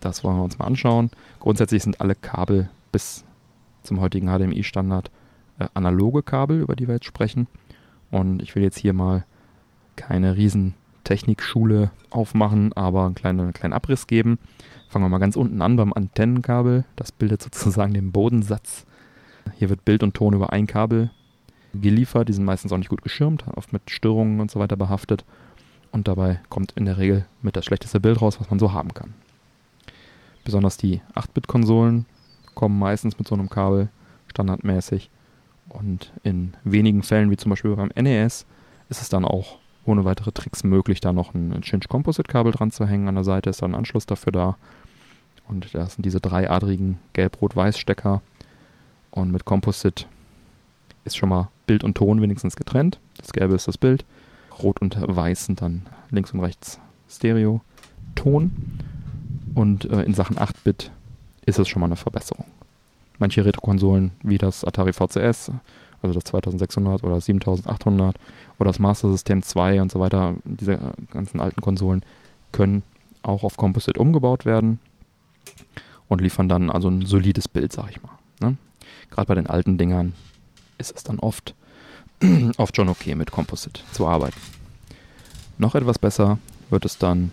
Das 0.00 0.24
wollen 0.24 0.36
wir 0.36 0.44
uns 0.44 0.58
mal 0.58 0.66
anschauen. 0.66 1.10
Grundsätzlich 1.40 1.82
sind 1.82 2.00
alle 2.00 2.14
Kabel 2.14 2.68
bis 2.92 3.24
zum 3.82 4.00
heutigen 4.00 4.28
HDMI-Standard 4.28 5.10
äh, 5.58 5.68
analoge 5.74 6.22
Kabel, 6.22 6.60
über 6.60 6.76
die 6.76 6.88
wir 6.88 6.94
jetzt 6.94 7.06
sprechen. 7.06 7.46
Und 8.10 8.42
ich 8.42 8.54
will 8.54 8.62
jetzt 8.62 8.78
hier 8.78 8.92
mal 8.92 9.24
keine 9.96 10.36
riesen 10.36 10.74
Technikschule 11.04 11.90
aufmachen, 12.10 12.72
aber 12.72 13.06
einen 13.06 13.14
kleinen, 13.14 13.40
einen 13.40 13.52
kleinen 13.52 13.74
Abriss 13.74 14.06
geben. 14.06 14.38
Fangen 14.88 15.04
wir 15.04 15.10
mal 15.10 15.18
ganz 15.18 15.36
unten 15.36 15.62
an 15.62 15.76
beim 15.76 15.92
Antennenkabel. 15.92 16.84
Das 16.96 17.12
bildet 17.12 17.42
sozusagen 17.42 17.94
den 17.94 18.12
Bodensatz. 18.12 18.86
Hier 19.56 19.68
wird 19.68 19.84
Bild 19.84 20.02
und 20.02 20.14
Ton 20.14 20.34
über 20.34 20.52
ein 20.52 20.66
Kabel 20.66 21.10
geliefert. 21.74 22.28
Die 22.28 22.32
sind 22.32 22.44
meistens 22.44 22.72
auch 22.72 22.78
nicht 22.78 22.88
gut 22.88 23.02
geschirmt, 23.02 23.44
oft 23.54 23.72
mit 23.72 23.90
Störungen 23.90 24.40
und 24.40 24.50
so 24.50 24.58
weiter 24.58 24.76
behaftet. 24.76 25.24
Und 25.92 26.08
dabei 26.08 26.40
kommt 26.48 26.72
in 26.72 26.86
der 26.86 26.98
Regel 26.98 27.26
mit 27.42 27.56
das 27.56 27.64
schlechteste 27.64 28.00
Bild 28.00 28.20
raus, 28.20 28.40
was 28.40 28.50
man 28.50 28.58
so 28.58 28.72
haben 28.72 28.94
kann. 28.94 29.14
Besonders 30.44 30.76
die 30.76 31.00
8-Bit-Konsolen 31.14 32.06
kommen 32.54 32.78
meistens 32.78 33.18
mit 33.18 33.26
so 33.26 33.34
einem 33.34 33.50
Kabel 33.50 33.88
standardmäßig. 34.28 35.10
Und 35.68 36.12
in 36.22 36.54
wenigen 36.64 37.02
Fällen, 37.02 37.30
wie 37.30 37.36
zum 37.36 37.50
Beispiel 37.50 37.74
beim 37.74 37.90
NES, 37.94 38.46
ist 38.88 39.02
es 39.02 39.08
dann 39.08 39.24
auch 39.24 39.58
ohne 39.86 40.04
weitere 40.04 40.32
Tricks 40.32 40.64
möglich, 40.64 41.00
da 41.00 41.12
noch 41.12 41.34
ein 41.34 41.62
Cinch 41.62 41.88
Composite 41.88 42.30
Kabel 42.30 42.52
dran 42.52 42.70
zu 42.70 42.86
hängen. 42.86 43.08
An 43.08 43.16
der 43.16 43.24
Seite 43.24 43.50
ist 43.50 43.62
dann 43.62 43.72
ein 43.72 43.78
Anschluss 43.78 44.06
dafür 44.06 44.32
da. 44.32 44.56
Und 45.46 45.74
da 45.74 45.86
sind 45.86 46.04
diese 46.06 46.20
dreiadrigen 46.20 46.98
Gelb-Rot-Weiß-Stecker. 47.12 48.22
Und 49.10 49.30
mit 49.30 49.44
Composite 49.44 50.06
ist 51.04 51.16
schon 51.16 51.28
mal 51.28 51.48
Bild 51.66 51.84
und 51.84 51.96
Ton 51.96 52.20
wenigstens 52.22 52.56
getrennt. 52.56 52.98
Das 53.18 53.32
Gelbe 53.32 53.54
ist 53.54 53.68
das 53.68 53.78
Bild. 53.78 54.04
Rot 54.62 54.80
und 54.80 54.96
Weiß 55.00 55.46
sind 55.46 55.60
dann 55.60 55.82
links 56.10 56.32
und 56.32 56.40
rechts 56.40 56.80
Stereo. 57.08 57.60
Und 59.54 59.84
äh, 59.90 60.02
in 60.02 60.14
Sachen 60.14 60.36
8-Bit 60.36 60.90
ist 61.46 61.58
es 61.58 61.68
schon 61.68 61.80
mal 61.80 61.86
eine 61.86 61.96
Verbesserung. 61.96 62.46
Manche 63.18 63.44
Retro-Konsolen 63.44 64.12
wie 64.22 64.38
das 64.38 64.64
Atari 64.64 64.92
VCS, 64.92 65.52
also 66.02 66.14
das 66.14 66.24
2600 66.24 67.04
oder 67.04 67.20
7800 67.20 68.16
oder 68.58 68.68
das 68.68 68.78
Master 68.78 69.10
System 69.10 69.42
2 69.42 69.80
und 69.82 69.92
so 69.92 70.00
weiter, 70.00 70.34
diese 70.44 70.78
ganzen 71.10 71.40
alten 71.40 71.60
Konsolen 71.60 72.02
können 72.52 72.82
auch 73.22 73.44
auf 73.44 73.56
Composite 73.56 74.00
umgebaut 74.00 74.44
werden 74.44 74.80
und 76.08 76.20
liefern 76.20 76.48
dann 76.48 76.70
also 76.70 76.88
ein 76.88 77.06
solides 77.06 77.48
Bild, 77.48 77.72
sag 77.72 77.90
ich 77.90 78.02
mal. 78.02 78.12
Ne? 78.40 78.56
Gerade 79.10 79.28
bei 79.28 79.34
den 79.34 79.46
alten 79.46 79.78
Dingern 79.78 80.12
ist 80.78 80.94
es 80.94 81.04
dann 81.04 81.18
oft, 81.20 81.54
oft 82.56 82.76
schon 82.76 82.88
okay, 82.88 83.14
mit 83.14 83.30
Composite 83.30 83.80
zu 83.92 84.06
arbeiten. 84.06 84.40
Noch 85.56 85.74
etwas 85.74 85.98
besser 85.98 86.38
wird 86.68 86.84
es 86.84 86.98
dann 86.98 87.30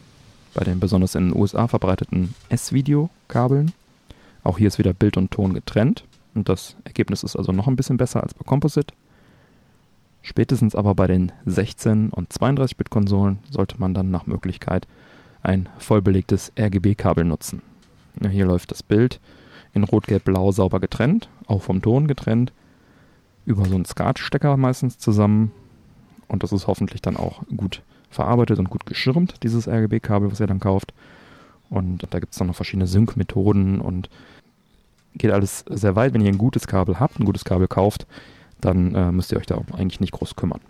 bei 0.54 0.64
den 0.64 0.80
besonders 0.80 1.16
in 1.16 1.30
den 1.30 1.40
USA 1.40 1.68
verbreiteten 1.68 2.34
S-Video-Kabeln. 2.50 3.74
Auch 4.44 4.58
hier 4.58 4.68
ist 4.68 4.80
wieder 4.80 4.94
Bild 4.94 5.18
und 5.18 5.32
Ton 5.32 5.54
getrennt. 5.54 6.04
Und 6.34 6.50
das 6.50 6.76
Ergebnis 6.84 7.24
ist 7.24 7.36
also 7.36 7.52
noch 7.52 7.68
ein 7.68 7.76
bisschen 7.76 7.98
besser 7.98 8.24
als 8.24 8.34
bei 8.34 8.44
Composite. 8.44 8.94
Spätestens 10.22 10.76
aber 10.76 10.96
bei 10.96 11.08
den 11.08 11.32
16 11.46 12.10
und 12.10 12.32
32-Bit-Konsolen 12.32 13.40
sollte 13.50 13.80
man 13.80 13.94
dann 13.94 14.12
nach 14.12 14.28
Möglichkeit 14.28 14.88
ein 15.42 15.68
vollbelegtes 15.80 16.52
RGB-Kabel 16.58 17.26
nutzen. 17.26 17.62
Hier 18.30 18.46
läuft 18.46 18.72
das 18.72 18.84
Bild 18.84 19.20
in 19.74 19.84
Rot, 19.84 20.06
Gelb, 20.08 20.26
Blau 20.26 20.52
sauber 20.52 20.80
getrennt, 20.80 21.30
auch 21.48 21.62
vom 21.62 21.82
Ton 21.82 22.08
getrennt, 22.08 22.54
über 23.46 23.66
so 23.66 23.76
einen 23.76 23.86
SCART-Stecker 23.86 24.58
meistens 24.58 24.98
zusammen. 25.00 25.52
Und 26.28 26.44
das 26.44 26.52
ist 26.52 26.68
hoffentlich 26.68 27.02
dann 27.02 27.18
auch 27.18 27.42
gut 27.56 27.82
verarbeitet 28.12 28.60
und 28.60 28.70
gut 28.70 28.86
geschirmt, 28.86 29.42
dieses 29.44 29.68
RGB-Kabel, 29.68 30.32
was 30.32 30.40
ihr 30.40 30.48
dann 30.48 30.60
kauft. 30.60 30.94
Und 31.70 32.06
da 32.10 32.20
gibt 32.20 32.34
es 32.34 32.38
dann 32.38 32.48
noch 32.48 32.56
verschiedene 32.56 32.86
Sync-Methoden 32.86 33.80
und 33.80 34.10
geht 35.16 35.32
alles 35.32 35.66
sehr 35.70 35.96
weit. 35.96 36.14
Wenn 36.14 36.22
ihr 36.22 36.32
ein 36.32 36.38
gutes 36.38 36.68
Kabel 36.68 37.00
habt, 37.00 37.20
ein 37.20 37.26
gutes 37.26 37.46
Kabel 37.46 37.68
kauft, 37.68 38.06
dann 38.60 38.94
äh, 38.94 39.12
müsst 39.12 39.32
ihr 39.32 39.38
euch 39.38 39.46
da 39.46 39.60
eigentlich 39.74 40.00
nicht 40.00 40.12
groß 40.12 40.36
kümmern, 40.36 40.62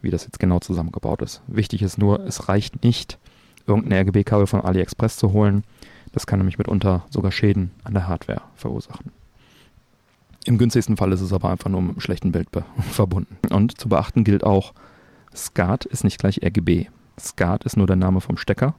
wie 0.00 0.10
das 0.10 0.24
jetzt 0.24 0.38
genau 0.38 0.60
zusammengebaut 0.60 1.22
ist. 1.22 1.42
Wichtig 1.46 1.82
ist 1.82 1.98
nur, 1.98 2.20
es 2.20 2.48
reicht 2.48 2.82
nicht, 2.82 3.18
irgendein 3.66 4.06
RGB-Kabel 4.06 4.46
von 4.46 4.62
AliExpress 4.62 5.16
zu 5.16 5.32
holen. 5.32 5.64
Das 6.12 6.26
kann 6.26 6.38
nämlich 6.38 6.58
mitunter 6.58 7.04
sogar 7.10 7.32
Schäden 7.32 7.70
an 7.84 7.94
der 7.94 8.08
Hardware 8.08 8.42
verursachen. 8.54 9.12
Im 10.44 10.58
günstigsten 10.58 10.96
Fall 10.96 11.12
ist 11.12 11.20
es 11.20 11.32
aber 11.32 11.50
einfach 11.50 11.70
nur 11.70 11.80
mit 11.80 11.92
einem 11.92 12.00
schlechten 12.00 12.32
Bild 12.32 12.48
verbunden. 12.90 13.36
Und 13.50 13.80
zu 13.80 13.88
beachten 13.88 14.24
gilt 14.24 14.44
auch, 14.44 14.72
SCART 15.34 15.84
ist 15.84 16.04
nicht 16.04 16.18
gleich 16.18 16.40
RGB. 16.42 16.86
SCART 17.18 17.64
ist 17.64 17.76
nur 17.76 17.86
der 17.86 17.96
Name 17.96 18.20
vom 18.20 18.36
Stecker. 18.36 18.74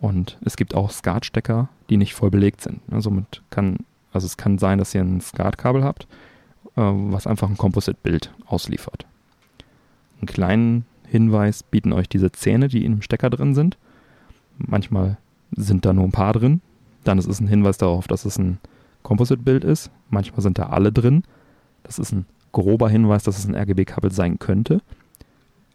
Und 0.00 0.38
es 0.44 0.56
gibt 0.56 0.74
auch 0.74 0.90
SCART-Stecker, 0.90 1.68
die 1.90 1.96
nicht 1.96 2.14
voll 2.14 2.30
belegt 2.30 2.60
sind. 2.60 2.80
somit 2.98 3.42
kann, 3.50 3.78
also 4.12 4.26
es 4.26 4.36
kann 4.36 4.58
sein, 4.58 4.78
dass 4.78 4.94
ihr 4.94 5.00
ein 5.00 5.20
SCART-Kabel 5.20 5.82
habt, 5.82 6.04
äh, 6.76 6.82
was 6.82 7.26
einfach 7.26 7.48
ein 7.48 7.56
Composite-Bild 7.56 8.32
ausliefert. 8.46 9.06
Einen 10.20 10.26
kleinen 10.26 10.84
Hinweis 11.06 11.62
bieten 11.62 11.92
euch 11.92 12.08
diese 12.08 12.30
Zähne, 12.30 12.68
die 12.68 12.84
in 12.84 12.96
dem 12.96 13.02
Stecker 13.02 13.30
drin 13.30 13.54
sind. 13.54 13.76
Manchmal 14.58 15.18
sind 15.52 15.84
da 15.84 15.92
nur 15.92 16.04
ein 16.04 16.12
paar 16.12 16.32
drin. 16.32 16.60
Dann 17.04 17.18
ist 17.18 17.26
es 17.26 17.40
ein 17.40 17.48
Hinweis 17.48 17.78
darauf, 17.78 18.06
dass 18.06 18.24
es 18.24 18.38
ein 18.38 18.58
Composite-Bild 19.02 19.64
ist. 19.64 19.90
Manchmal 20.10 20.42
sind 20.42 20.58
da 20.58 20.68
alle 20.68 20.92
drin. 20.92 21.24
Das 21.82 21.98
ist 21.98 22.12
ein 22.12 22.26
grober 22.52 22.88
Hinweis, 22.88 23.22
dass 23.22 23.38
es 23.38 23.46
ein 23.46 23.54
RGB-Kabel 23.54 24.10
sein 24.10 24.38
könnte, 24.38 24.80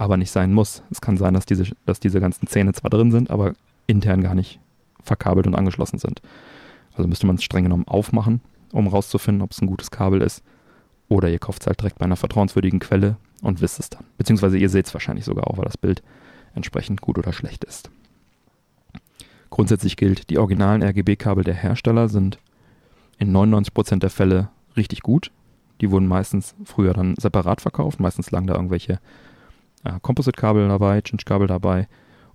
aber 0.04 0.18
nicht 0.18 0.32
sein 0.32 0.54
muss. 0.54 0.84
Es 0.92 1.00
kann 1.00 1.18
sein, 1.18 1.34
dass 1.34 1.46
diese, 1.46 1.66
dass 1.86 2.00
diese 2.00 2.20
ganzen 2.20 2.48
Zähne 2.48 2.74
zwar 2.74 2.90
drin 2.90 3.12
sind, 3.12 3.32
aber 3.32 3.54
intern 3.88 4.22
gar 4.22 4.36
nicht 4.36 4.60
verkabelt 5.02 5.48
und 5.48 5.56
angeschlossen 5.56 5.98
sind. 5.98 6.22
Also 6.96 7.08
müsste 7.08 7.26
man 7.26 7.38
es 7.38 7.44
streng 7.44 7.64
genommen 7.64 7.88
aufmachen, 7.88 8.42
um 8.72 8.88
rauszufinden, 8.88 9.42
ob 9.42 9.52
es 9.52 9.62
ein 9.62 9.68
gutes 9.68 9.92
Kabel 9.92 10.22
ist. 10.22 10.44
Oder 11.08 11.30
ihr 11.30 11.40
kauft 11.40 11.62
es 11.62 11.68
halt 11.68 11.80
direkt 11.80 12.00
bei 12.00 12.06
einer 12.06 12.18
vertrauenswürdigen 12.18 12.80
Quelle 12.80 13.16
und 13.42 13.62
wisst 13.62 13.80
es 13.80 13.90
dann. 13.90 14.04
Beziehungsweise 14.18 14.58
ihr 14.58 14.70
seht 14.70 14.88
es 14.88 14.94
wahrscheinlich 14.94 15.26
sogar 15.26 15.48
auch, 15.48 15.58
weil 15.58 15.66
das 15.66 15.78
Bild 15.78 16.04
entsprechend 16.54 17.02
gut 17.02 17.18
oder 17.18 17.34
schlecht 17.34 17.64
ist. 17.64 17.90
Grundsätzlich 19.50 19.96
gilt, 19.96 20.30
die 20.30 20.38
originalen 20.38 20.84
RGB-Kabel 20.84 21.44
der 21.44 21.54
Hersteller 21.54 22.10
sind 22.10 22.40
in 23.20 23.34
99% 23.34 24.00
der 24.00 24.10
Fälle 24.10 24.50
richtig 24.76 25.02
gut. 25.02 25.32
Die 25.82 25.92
wurden 25.92 26.08
meistens 26.08 26.56
früher 26.66 26.94
dann 26.94 27.16
separat 27.18 27.62
verkauft. 27.62 28.00
Meistens 28.00 28.32
lagen 28.32 28.48
da 28.48 28.56
irgendwelche 28.56 29.00
äh, 29.84 29.94
Composite-Kabel 30.02 30.68
dabei, 30.68 31.02
Cinch-Kabel 31.02 31.48
dabei. 31.48 31.88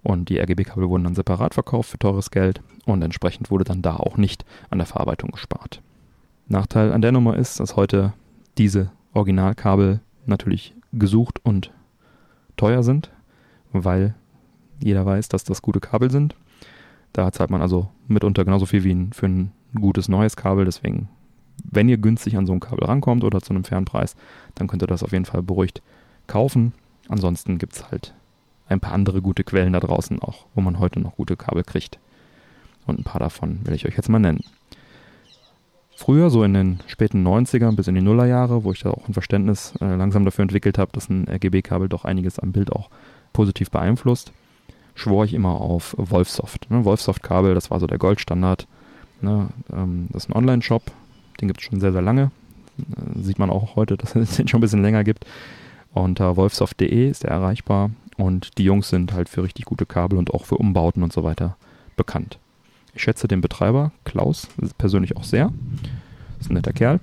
Und 0.02 0.28
die 0.28 0.38
RGB-Kabel 0.38 0.88
wurden 0.88 1.04
dann 1.04 1.14
separat 1.14 1.54
verkauft 1.54 1.90
für 1.90 1.98
teures 1.98 2.30
Geld. 2.30 2.62
Und 2.86 3.02
entsprechend 3.02 3.50
wurde 3.50 3.64
dann 3.64 3.82
da 3.82 3.96
auch 3.96 4.16
nicht 4.16 4.44
an 4.70 4.78
der 4.78 4.86
Verarbeitung 4.86 5.30
gespart. 5.30 5.82
Nachteil 6.46 6.92
an 6.92 7.02
der 7.02 7.12
Nummer 7.12 7.36
ist, 7.36 7.60
dass 7.60 7.76
heute 7.76 8.12
diese 8.56 8.90
Originalkabel 9.12 10.00
natürlich 10.26 10.74
gesucht 10.92 11.40
und 11.44 11.72
teuer 12.56 12.82
sind, 12.82 13.10
weil 13.72 14.14
jeder 14.80 15.04
weiß, 15.04 15.28
dass 15.28 15.44
das 15.44 15.62
gute 15.62 15.80
Kabel 15.80 16.10
sind. 16.10 16.34
Da 17.12 17.30
zahlt 17.32 17.50
man 17.50 17.62
also 17.62 17.88
mitunter 18.06 18.44
genauso 18.44 18.66
viel 18.66 18.84
wie 18.84 19.08
für 19.12 19.26
ein 19.26 19.52
gutes 19.74 20.08
neues 20.08 20.36
Kabel. 20.36 20.64
Deswegen, 20.64 21.08
wenn 21.64 21.88
ihr 21.88 21.98
günstig 21.98 22.36
an 22.36 22.46
so 22.46 22.52
ein 22.52 22.60
Kabel 22.60 22.84
rankommt 22.84 23.24
oder 23.24 23.40
zu 23.40 23.50
einem 23.50 23.64
fairen 23.64 23.84
Preis, 23.84 24.16
dann 24.54 24.68
könnt 24.68 24.82
ihr 24.82 24.86
das 24.86 25.02
auf 25.02 25.12
jeden 25.12 25.24
Fall 25.24 25.42
beruhigt 25.42 25.82
kaufen. 26.26 26.72
Ansonsten 27.08 27.58
gibt 27.58 27.74
es 27.74 27.90
halt 27.90 28.14
ein 28.68 28.80
paar 28.80 28.92
andere 28.92 29.22
gute 29.22 29.44
Quellen 29.44 29.72
da 29.72 29.80
draußen 29.80 30.20
auch, 30.20 30.46
wo 30.54 30.60
man 30.60 30.78
heute 30.78 31.00
noch 31.00 31.16
gute 31.16 31.36
Kabel 31.36 31.64
kriegt. 31.64 31.98
Und 32.86 33.00
ein 33.00 33.04
paar 33.04 33.20
davon 33.20 33.60
will 33.64 33.74
ich 33.74 33.86
euch 33.86 33.96
jetzt 33.96 34.08
mal 34.08 34.18
nennen. 34.18 34.44
Früher, 35.96 36.30
so 36.30 36.44
in 36.44 36.54
den 36.54 36.78
späten 36.86 37.26
90ern 37.26 37.74
bis 37.74 37.88
in 37.88 37.96
die 37.96 38.02
Nullerjahre, 38.02 38.62
wo 38.62 38.70
ich 38.72 38.80
da 38.80 38.90
auch 38.90 39.08
ein 39.08 39.14
Verständnis 39.14 39.74
äh, 39.80 39.96
langsam 39.96 40.24
dafür 40.24 40.42
entwickelt 40.42 40.78
habe, 40.78 40.92
dass 40.92 41.08
ein 41.08 41.28
RGB-Kabel 41.28 41.88
doch 41.88 42.04
einiges 42.04 42.38
am 42.38 42.52
Bild 42.52 42.70
auch 42.70 42.88
positiv 43.32 43.70
beeinflusst, 43.72 44.32
schwor 44.94 45.24
ich 45.24 45.34
immer 45.34 45.60
auf 45.60 45.96
Wolfsoft. 45.98 46.70
Ne? 46.70 46.84
Wolfsoft-Kabel, 46.84 47.54
das 47.54 47.72
war 47.72 47.80
so 47.80 47.88
der 47.88 47.98
Goldstandard. 47.98 48.68
Ne? 49.20 49.48
Ähm, 49.72 50.06
das 50.12 50.24
ist 50.24 50.30
ein 50.30 50.36
Online-Shop, 50.36 50.82
den 51.40 51.48
gibt 51.48 51.60
es 51.60 51.66
schon 51.66 51.80
sehr, 51.80 51.92
sehr 51.92 52.02
lange. 52.02 52.30
Äh, 52.78 53.20
sieht 53.20 53.40
man 53.40 53.50
auch 53.50 53.74
heute, 53.74 53.96
dass 53.98 54.14
es 54.14 54.36
den 54.36 54.46
schon 54.46 54.58
ein 54.58 54.62
bisschen 54.62 54.82
länger 54.82 55.02
gibt. 55.02 55.26
Unter 55.98 56.36
wolfsoft.de 56.36 57.10
ist 57.10 57.24
er 57.24 57.32
erreichbar 57.32 57.90
und 58.16 58.56
die 58.58 58.64
Jungs 58.64 58.88
sind 58.88 59.12
halt 59.12 59.28
für 59.28 59.42
richtig 59.42 59.64
gute 59.64 59.84
Kabel 59.84 60.16
und 60.16 60.32
auch 60.32 60.44
für 60.44 60.56
Umbauten 60.56 61.02
und 61.02 61.12
so 61.12 61.24
weiter 61.24 61.56
bekannt. 61.96 62.38
Ich 62.94 63.02
schätze 63.02 63.26
den 63.26 63.40
Betreiber, 63.40 63.90
Klaus, 64.04 64.48
persönlich 64.78 65.16
auch 65.16 65.24
sehr. 65.24 65.52
Ist 66.38 66.50
ein 66.50 66.54
netter 66.54 66.72
Kerl. 66.72 67.00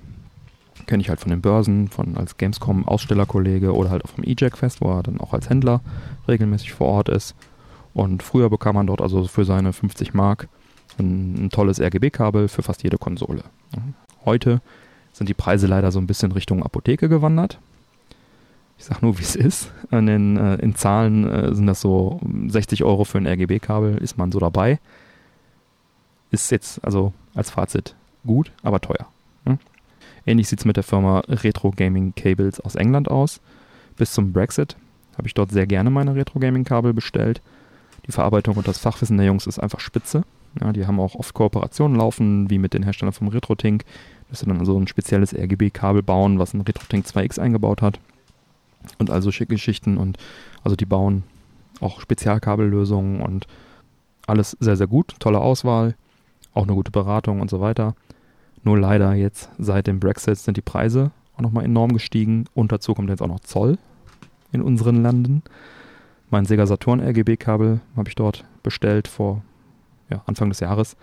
Kenne 0.86 1.02
ich 1.02 1.10
halt 1.10 1.20
von 1.20 1.30
den 1.30 1.42
Börsen, 1.42 1.88
von 1.88 2.16
als 2.16 2.38
Gamescom 2.38 2.88
Ausstellerkollege 2.88 3.74
oder 3.74 3.90
halt 3.90 4.04
auch 4.04 4.08
vom 4.08 4.24
E-Jack 4.24 4.56
Fest, 4.56 4.80
wo 4.80 4.90
er 4.90 5.02
dann 5.02 5.20
auch 5.20 5.34
als 5.34 5.50
Händler 5.50 5.82
regelmäßig 6.26 6.72
vor 6.72 6.86
Ort 6.88 7.10
ist. 7.10 7.34
Und 7.92 8.22
früher 8.22 8.48
bekam 8.48 8.76
man 8.76 8.86
dort 8.86 9.02
also 9.02 9.24
für 9.24 9.44
seine 9.44 9.74
50 9.74 10.14
Mark 10.14 10.48
ein, 10.98 11.46
ein 11.46 11.50
tolles 11.50 11.80
RGB-Kabel 11.80 12.48
für 12.48 12.62
fast 12.62 12.82
jede 12.82 12.96
Konsole. 12.98 13.44
Heute 14.24 14.62
sind 15.12 15.28
die 15.28 15.34
Preise 15.34 15.66
leider 15.66 15.92
so 15.92 15.98
ein 15.98 16.06
bisschen 16.06 16.32
Richtung 16.32 16.62
Apotheke 16.62 17.08
gewandert. 17.08 17.58
Ich 18.78 18.84
sag 18.84 19.02
nur, 19.02 19.18
wie 19.18 19.22
es 19.22 19.36
ist. 19.36 19.72
In, 19.90 20.06
den, 20.06 20.36
äh, 20.36 20.56
in 20.56 20.74
Zahlen 20.74 21.28
äh, 21.28 21.54
sind 21.54 21.66
das 21.66 21.80
so 21.80 22.20
60 22.48 22.84
Euro 22.84 23.04
für 23.04 23.18
ein 23.18 23.26
RGB-Kabel, 23.26 23.96
ist 23.98 24.18
man 24.18 24.32
so 24.32 24.38
dabei 24.38 24.78
ist 26.30 26.50
jetzt 26.50 26.84
also 26.84 27.12
als 27.34 27.50
Fazit 27.50 27.94
gut, 28.26 28.52
aber 28.62 28.80
teuer. 28.80 29.06
Hm? 29.44 29.58
Ähnlich 30.26 30.48
sieht 30.48 30.60
es 30.60 30.64
mit 30.64 30.76
der 30.76 30.84
Firma 30.84 31.20
Retro 31.28 31.70
Gaming 31.70 32.14
Cables 32.14 32.60
aus 32.60 32.74
England 32.74 33.10
aus. 33.10 33.40
Bis 33.96 34.12
zum 34.12 34.32
Brexit 34.32 34.76
habe 35.16 35.28
ich 35.28 35.34
dort 35.34 35.50
sehr 35.50 35.66
gerne 35.66 35.90
meine 35.90 36.14
Retro 36.14 36.38
Gaming 36.38 36.64
Kabel 36.64 36.92
bestellt. 36.92 37.40
Die 38.06 38.12
Verarbeitung 38.12 38.56
und 38.56 38.68
das 38.68 38.78
Fachwissen 38.78 39.16
der 39.16 39.26
Jungs 39.26 39.46
ist 39.46 39.58
einfach 39.58 39.80
spitze. 39.80 40.24
Ja, 40.60 40.72
die 40.72 40.86
haben 40.86 41.00
auch 41.00 41.14
oft 41.14 41.34
Kooperationen 41.34 41.96
laufen, 41.96 42.50
wie 42.50 42.58
mit 42.58 42.74
den 42.74 42.82
Herstellern 42.82 43.12
vom 43.12 43.28
RetroTink, 43.28 43.84
dass 44.28 44.40
sie 44.40 44.46
dann 44.46 44.58
also 44.58 44.78
ein 44.78 44.86
spezielles 44.86 45.34
RGB-Kabel 45.34 46.02
bauen, 46.02 46.38
was 46.38 46.54
ein 46.54 46.62
RetroTink 46.62 47.06
2X 47.06 47.38
eingebaut 47.38 47.82
hat. 47.82 48.00
Und 48.98 49.10
also 49.10 49.30
schicke 49.30 49.54
Geschichten 49.54 49.96
und 49.98 50.18
also 50.64 50.76
die 50.76 50.86
bauen 50.86 51.24
auch 51.80 52.00
Spezialkabellösungen 52.00 53.20
und 53.20 53.46
alles 54.26 54.56
sehr, 54.60 54.76
sehr 54.76 54.86
gut. 54.86 55.14
Tolle 55.18 55.40
Auswahl 55.40 55.94
auch 56.54 56.64
eine 56.64 56.74
gute 56.74 56.90
Beratung 56.90 57.40
und 57.40 57.50
so 57.50 57.60
weiter. 57.60 57.94
Nur 58.62 58.78
leider 58.78 59.14
jetzt 59.14 59.50
seit 59.58 59.86
dem 59.86 60.00
Brexit 60.00 60.38
sind 60.38 60.56
die 60.56 60.62
Preise 60.62 61.10
auch 61.36 61.42
nochmal 61.42 61.64
enorm 61.64 61.92
gestiegen 61.92 62.46
und 62.54 62.72
dazu 62.72 62.94
kommt 62.94 63.10
jetzt 63.10 63.22
auch 63.22 63.28
noch 63.28 63.40
Zoll 63.40 63.78
in 64.52 64.62
unseren 64.62 65.02
Landen. 65.02 65.42
Mein 66.30 66.46
Sega 66.46 66.66
Saturn 66.66 67.00
RGB-Kabel 67.00 67.80
habe 67.96 68.08
ich 68.08 68.14
dort 68.14 68.44
bestellt 68.62 69.06
vor 69.06 69.42
ja, 70.10 70.22
Anfang 70.26 70.48
des 70.48 70.60
Jahres 70.60 70.96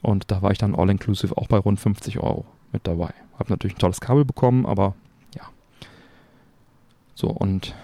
und 0.00 0.30
da 0.30 0.42
war 0.42 0.52
ich 0.52 0.58
dann 0.58 0.74
all-inclusive 0.74 1.36
auch 1.36 1.48
bei 1.48 1.58
rund 1.58 1.80
50 1.80 2.20
Euro 2.20 2.46
mit 2.72 2.86
dabei. 2.86 3.12
Habe 3.38 3.50
natürlich 3.50 3.76
ein 3.76 3.80
tolles 3.80 4.00
Kabel 4.00 4.24
bekommen, 4.24 4.66
aber. 4.66 4.94
So, 7.18 7.26
und 7.26 7.74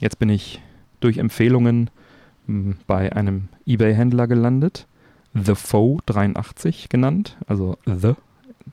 jetzt 0.00 0.18
bin 0.18 0.28
ich 0.28 0.60
durch 0.98 1.18
Empfehlungen 1.18 1.88
hm, 2.46 2.74
bei 2.88 3.12
einem 3.12 3.48
eBay-Händler 3.64 4.26
gelandet 4.26 4.88
The 5.34 5.54
Foe 5.54 5.98
83 6.06 6.88
genannt, 6.88 7.36
also 7.46 7.78
The, 7.86 8.14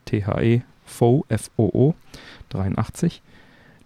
T-H-E, 0.06 0.64
Foe, 0.84 1.26
F-O-O 1.30 1.94
83. 2.50 3.22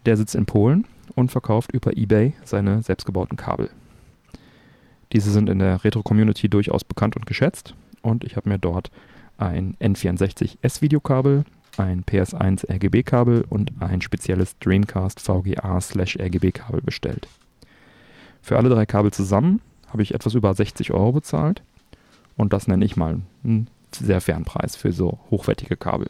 Der 0.06 0.16
sitzt 0.16 0.36
in 0.36 0.46
Polen 0.46 0.88
und 1.14 1.30
verkauft 1.30 1.74
über 1.74 1.92
eBay 1.98 2.32
seine 2.46 2.82
selbstgebauten 2.84 3.36
Kabel. 3.36 3.70
Diese 5.12 5.30
sind 5.30 5.50
in 5.50 5.60
der 5.60 5.84
Retro-Community 5.84 6.48
durchaus 6.48 6.86
bekannt 6.86 7.18
und 7.18 7.26
geschätzt 7.26 7.76
und 8.02 8.24
ich 8.24 8.38
habe 8.38 8.48
mir 8.48 8.60
dort 8.60 8.92
ein 9.38 9.76
N64 9.82 10.60
S-Videokabel, 10.62 11.44
ein 11.78 12.04
PS1 12.04 12.70
RGB-Kabel 12.70 13.46
und 13.50 13.72
ein 13.80 14.02
spezielles 14.02 14.58
Dreamcast 14.60 15.20
VGA/RGB-Kabel 15.20 16.82
bestellt. 16.82 17.28
Für 18.42 18.58
alle 18.58 18.70
drei 18.70 18.86
Kabel 18.86 19.12
zusammen 19.12 19.62
habe 19.88 20.04
ich 20.04 20.14
etwas 20.14 20.34
über 20.34 20.54
60 20.54 20.92
Euro 20.92 21.14
bezahlt 21.14 21.64
und 22.36 22.54
das 22.54 22.68
nenne 22.68 22.86
ich 22.86 22.98
mal 22.98 23.22
einen 23.44 23.68
sehr 23.92 24.22
fairen 24.22 24.44
Preis 24.44 24.76
für 24.76 24.92
so 24.92 25.20
hochwertige 25.30 25.78
Kabel. 25.78 26.10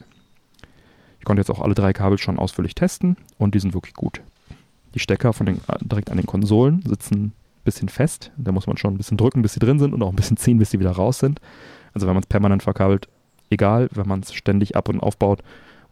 Ich 1.18 1.24
konnte 1.24 1.40
jetzt 1.40 1.50
auch 1.50 1.60
alle 1.60 1.74
drei 1.74 1.92
Kabel 1.92 2.18
schon 2.18 2.38
ausführlich 2.38 2.74
testen 2.74 3.16
und 3.38 3.54
die 3.54 3.60
sind 3.60 3.74
wirklich 3.74 3.94
gut. 3.94 4.20
Die 4.94 4.98
Stecker 4.98 5.32
von 5.32 5.46
den, 5.46 5.56
äh, 5.68 5.78
direkt 5.80 6.10
an 6.10 6.16
den 6.16 6.26
Konsolen 6.26 6.82
sitzen 6.86 7.24
ein 7.24 7.32
bisschen 7.64 7.88
fest. 7.88 8.30
Da 8.36 8.52
muss 8.52 8.66
man 8.66 8.76
schon 8.76 8.94
ein 8.94 8.98
bisschen 8.98 9.16
drücken, 9.16 9.42
bis 9.42 9.54
sie 9.54 9.60
drin 9.60 9.78
sind 9.78 9.92
und 9.92 10.02
auch 10.02 10.10
ein 10.10 10.16
bisschen 10.16 10.36
ziehen, 10.36 10.58
bis 10.58 10.70
sie 10.70 10.80
wieder 10.80 10.92
raus 10.92 11.18
sind. 11.18 11.40
Also 11.94 12.06
wenn 12.06 12.14
man 12.14 12.22
es 12.22 12.28
permanent 12.28 12.62
verkabelt, 12.62 13.08
egal. 13.50 13.88
Wenn 13.92 14.08
man 14.08 14.20
es 14.20 14.32
ständig 14.32 14.76
ab 14.76 14.88
und 14.88 15.00
aufbaut, 15.00 15.42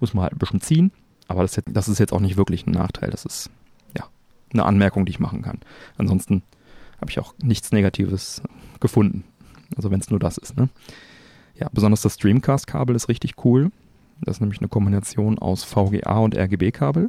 muss 0.00 0.14
man 0.14 0.24
halt 0.24 0.34
ein 0.34 0.38
bisschen 0.38 0.60
ziehen. 0.60 0.92
Aber 1.28 1.42
das, 1.42 1.60
das 1.66 1.88
ist 1.88 1.98
jetzt 1.98 2.12
auch 2.12 2.20
nicht 2.20 2.36
wirklich 2.36 2.66
ein 2.66 2.72
Nachteil. 2.72 3.10
Das 3.10 3.24
ist 3.24 3.50
ja 3.96 4.04
eine 4.52 4.64
Anmerkung, 4.64 5.06
die 5.06 5.10
ich 5.10 5.20
machen 5.20 5.42
kann. 5.42 5.60
Ansonsten 5.96 6.42
habe 7.00 7.10
ich 7.10 7.18
auch 7.18 7.34
nichts 7.42 7.72
Negatives 7.72 8.42
gefunden. 8.80 9.24
Also 9.76 9.90
wenn 9.90 10.00
es 10.00 10.10
nur 10.10 10.20
das 10.20 10.38
ist. 10.38 10.56
Ne? 10.56 10.68
Ja, 11.58 11.68
besonders 11.72 12.02
das 12.02 12.14
Streamcast-Kabel 12.14 12.94
ist 12.94 13.08
richtig 13.08 13.44
cool. 13.44 13.70
Das 14.20 14.36
ist 14.36 14.40
nämlich 14.40 14.60
eine 14.60 14.68
Kombination 14.68 15.38
aus 15.38 15.64
VGA 15.64 16.18
und 16.18 16.36
RGB-Kabel. 16.36 17.08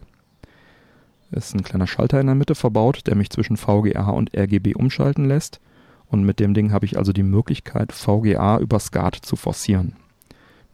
Ist 1.32 1.56
ein 1.56 1.64
kleiner 1.64 1.88
Schalter 1.88 2.20
in 2.20 2.28
der 2.28 2.36
Mitte 2.36 2.56
verbaut, 2.56 3.08
der 3.08 3.16
mich 3.16 3.30
zwischen 3.30 3.58
VGA 3.58 4.10
und 4.10 4.36
RGB 4.36 4.76
umschalten 4.76 5.26
lässt. 5.26 5.60
Und 6.08 6.24
mit 6.24 6.40
dem 6.40 6.54
Ding 6.54 6.72
habe 6.72 6.86
ich 6.86 6.98
also 6.98 7.12
die 7.12 7.24
Möglichkeit, 7.24 7.92
VGA 7.92 8.60
über 8.60 8.80
SCART 8.80 9.16
zu 9.16 9.36
forcieren. 9.36 9.96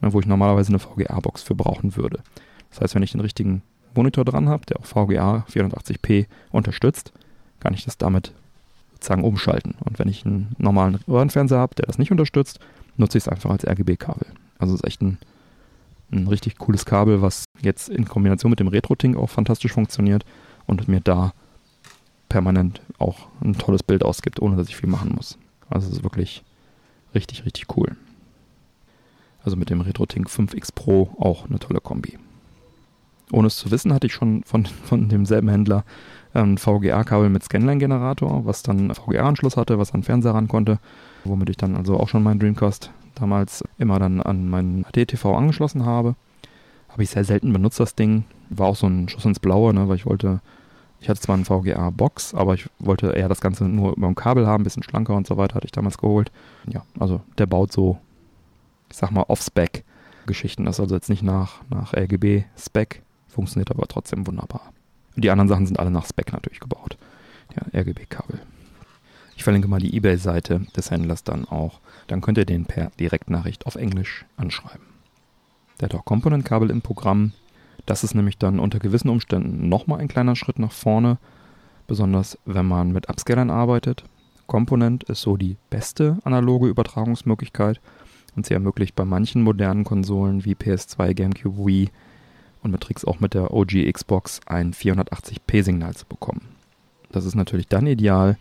Ne, 0.00 0.12
wo 0.12 0.20
ich 0.20 0.26
normalerweise 0.26 0.70
eine 0.70 0.78
VGA-Box 0.78 1.42
für 1.42 1.54
brauchen 1.54 1.96
würde. 1.96 2.20
Das 2.70 2.80
heißt, 2.80 2.94
wenn 2.94 3.02
ich 3.02 3.12
den 3.12 3.20
richtigen 3.20 3.62
Monitor 3.94 4.24
dran 4.24 4.48
habe, 4.48 4.64
der 4.66 4.80
auch 4.80 4.86
VGA 4.86 5.44
480p 5.50 6.26
unterstützt, 6.50 7.12
kann 7.58 7.74
ich 7.74 7.84
das 7.84 7.98
damit 7.98 8.32
sozusagen 8.92 9.24
umschalten. 9.24 9.74
Und 9.84 9.98
wenn 9.98 10.08
ich 10.08 10.24
einen 10.24 10.54
normalen 10.58 10.96
Röhrenfernseher 11.08 11.58
habe, 11.58 11.74
der 11.74 11.86
das 11.86 11.98
nicht 11.98 12.10
unterstützt, 12.10 12.60
nutze 12.96 13.18
ich 13.18 13.24
es 13.24 13.28
einfach 13.28 13.50
als 13.50 13.66
RGB-Kabel. 13.66 14.26
Also 14.58 14.74
es 14.74 14.80
ist 14.80 14.86
echt 14.86 15.02
ein, 15.02 15.18
ein 16.12 16.28
richtig 16.28 16.58
cooles 16.58 16.84
Kabel, 16.84 17.22
was 17.22 17.44
jetzt 17.60 17.88
in 17.88 18.06
Kombination 18.06 18.50
mit 18.50 18.60
dem 18.60 18.68
Retro-Ting 18.68 19.16
auch 19.16 19.28
fantastisch 19.28 19.72
funktioniert 19.72 20.24
und 20.66 20.88
mir 20.88 21.00
da 21.00 21.32
permanent 22.28 22.80
auch 22.98 23.26
ein 23.42 23.54
tolles 23.58 23.82
Bild 23.82 24.04
ausgibt, 24.04 24.40
ohne 24.40 24.56
dass 24.56 24.68
ich 24.68 24.76
viel 24.76 24.88
machen 24.88 25.12
muss. 25.14 25.38
Also 25.68 25.88
es 25.88 25.94
ist 25.94 26.02
wirklich 26.04 26.44
richtig, 27.14 27.44
richtig 27.44 27.76
cool. 27.76 27.96
Also 29.44 29.56
mit 29.56 29.70
dem 29.70 29.80
RetroTink 29.80 30.28
5X 30.28 30.74
Pro 30.74 31.10
auch 31.18 31.46
eine 31.48 31.58
tolle 31.58 31.80
Kombi. 31.80 32.18
Ohne 33.32 33.46
es 33.46 33.56
zu 33.56 33.70
wissen, 33.70 33.92
hatte 33.92 34.06
ich 34.06 34.12
schon 34.12 34.42
von, 34.44 34.66
von 34.84 35.08
demselben 35.08 35.48
Händler 35.48 35.84
ein 36.32 36.58
VGA-Kabel 36.58 37.28
mit 37.28 37.42
Scanline-Generator, 37.42 38.44
was 38.44 38.62
dann 38.62 38.94
VGA-Anschluss 38.94 39.56
hatte, 39.56 39.78
was 39.78 39.92
an 39.92 40.02
Fernseher 40.02 40.34
ran 40.34 40.48
konnte, 40.48 40.78
womit 41.24 41.50
ich 41.50 41.56
dann 41.56 41.76
also 41.76 41.98
auch 41.98 42.08
schon 42.08 42.22
meinen 42.22 42.38
Dreamcast 42.38 42.90
damals 43.16 43.64
immer 43.78 43.98
dann 43.98 44.20
an 44.20 44.48
meinen 44.48 44.84
HD-TV 44.84 45.36
angeschlossen 45.36 45.84
habe. 45.84 46.14
Habe 46.88 47.02
ich 47.02 47.10
sehr 47.10 47.24
selten 47.24 47.52
benutzt, 47.52 47.80
das 47.80 47.94
Ding. 47.94 48.24
War 48.48 48.68
auch 48.68 48.76
so 48.76 48.86
ein 48.86 49.08
Schuss 49.08 49.24
ins 49.24 49.40
Blaue, 49.40 49.74
ne, 49.74 49.88
weil 49.88 49.96
ich 49.96 50.06
wollte, 50.06 50.40
ich 51.00 51.08
hatte 51.08 51.20
zwar 51.20 51.36
eine 51.36 51.44
VGA-Box, 51.44 52.34
aber 52.34 52.54
ich 52.54 52.68
wollte 52.78 53.08
eher 53.08 53.28
das 53.28 53.40
Ganze 53.40 53.64
nur 53.64 53.96
über 53.96 54.06
ein 54.06 54.14
Kabel 54.14 54.46
haben, 54.46 54.62
ein 54.62 54.64
bisschen 54.64 54.82
schlanker 54.82 55.14
und 55.16 55.26
so 55.26 55.36
weiter, 55.36 55.54
hatte 55.56 55.66
ich 55.66 55.72
damals 55.72 55.98
geholt. 55.98 56.30
Ja, 56.68 56.82
also 56.98 57.20
der 57.38 57.46
baut 57.46 57.72
so, 57.72 57.98
ich 58.90 58.96
sag 58.96 59.10
mal, 59.10 59.24
off-Spec-Geschichten. 59.28 60.64
Das 60.64 60.76
ist 60.76 60.80
also 60.80 60.94
jetzt 60.94 61.08
nicht 61.08 61.22
nach, 61.22 61.62
nach 61.70 61.94
RGB-Spec, 61.94 63.02
funktioniert 63.28 63.70
aber 63.70 63.86
trotzdem 63.86 64.26
wunderbar. 64.26 64.72
Und 65.16 65.24
die 65.24 65.30
anderen 65.30 65.48
Sachen 65.48 65.66
sind 65.66 65.78
alle 65.78 65.90
nach 65.90 66.06
Spec 66.06 66.32
natürlich 66.32 66.60
gebaut. 66.60 66.96
Ja, 67.54 67.80
RGB-Kabel. 67.80 68.40
Ich 69.36 69.44
verlinke 69.44 69.68
mal 69.68 69.80
die 69.80 69.94
Ebay-Seite 69.94 70.66
des 70.76 70.90
Händlers 70.90 71.24
dann 71.24 71.46
auch. 71.46 71.80
Dann 72.08 72.20
könnt 72.20 72.38
ihr 72.38 72.44
den 72.44 72.66
per 72.66 72.90
Direktnachricht 73.00 73.66
auf 73.66 73.76
Englisch 73.76 74.26
anschreiben. 74.36 74.86
Der 75.80 75.88
hat 75.88 75.94
auch 75.94 76.04
Component-Kabel 76.04 76.70
im 76.70 76.82
Programm. 76.82 77.32
Das 77.86 78.04
ist 78.04 78.14
nämlich 78.14 78.36
dann 78.36 78.60
unter 78.60 78.78
gewissen 78.78 79.08
Umständen 79.08 79.68
nochmal 79.68 80.00
ein 80.00 80.08
kleiner 80.08 80.36
Schritt 80.36 80.58
nach 80.58 80.72
vorne, 80.72 81.18
besonders 81.86 82.38
wenn 82.44 82.66
man 82.66 82.92
mit 82.92 83.08
Upscalern 83.08 83.50
arbeitet. 83.50 84.04
Component 84.46 85.04
ist 85.04 85.22
so 85.22 85.36
die 85.36 85.56
beste 85.70 86.18
analoge 86.24 86.68
Übertragungsmöglichkeit 86.68 87.80
und 88.36 88.46
sie 88.46 88.54
ermöglicht 88.54 88.94
bei 88.94 89.04
manchen 89.04 89.42
modernen 89.42 89.84
Konsolen 89.84 90.44
wie 90.44 90.54
PS2, 90.54 91.14
GameCube, 91.14 91.66
Wii 91.66 91.90
und 92.62 92.70
mit 92.70 92.80
Tricks 92.80 93.04
auch 93.04 93.20
mit 93.20 93.34
der 93.34 93.52
OG 93.52 93.90
Xbox 93.92 94.40
ein 94.46 94.72
480p-Signal 94.72 95.94
zu 95.94 96.06
bekommen. 96.06 96.42
Das 97.12 97.24
ist 97.24 97.34
natürlich 97.34 97.68
dann 97.68 97.86
ideal, 97.86 98.36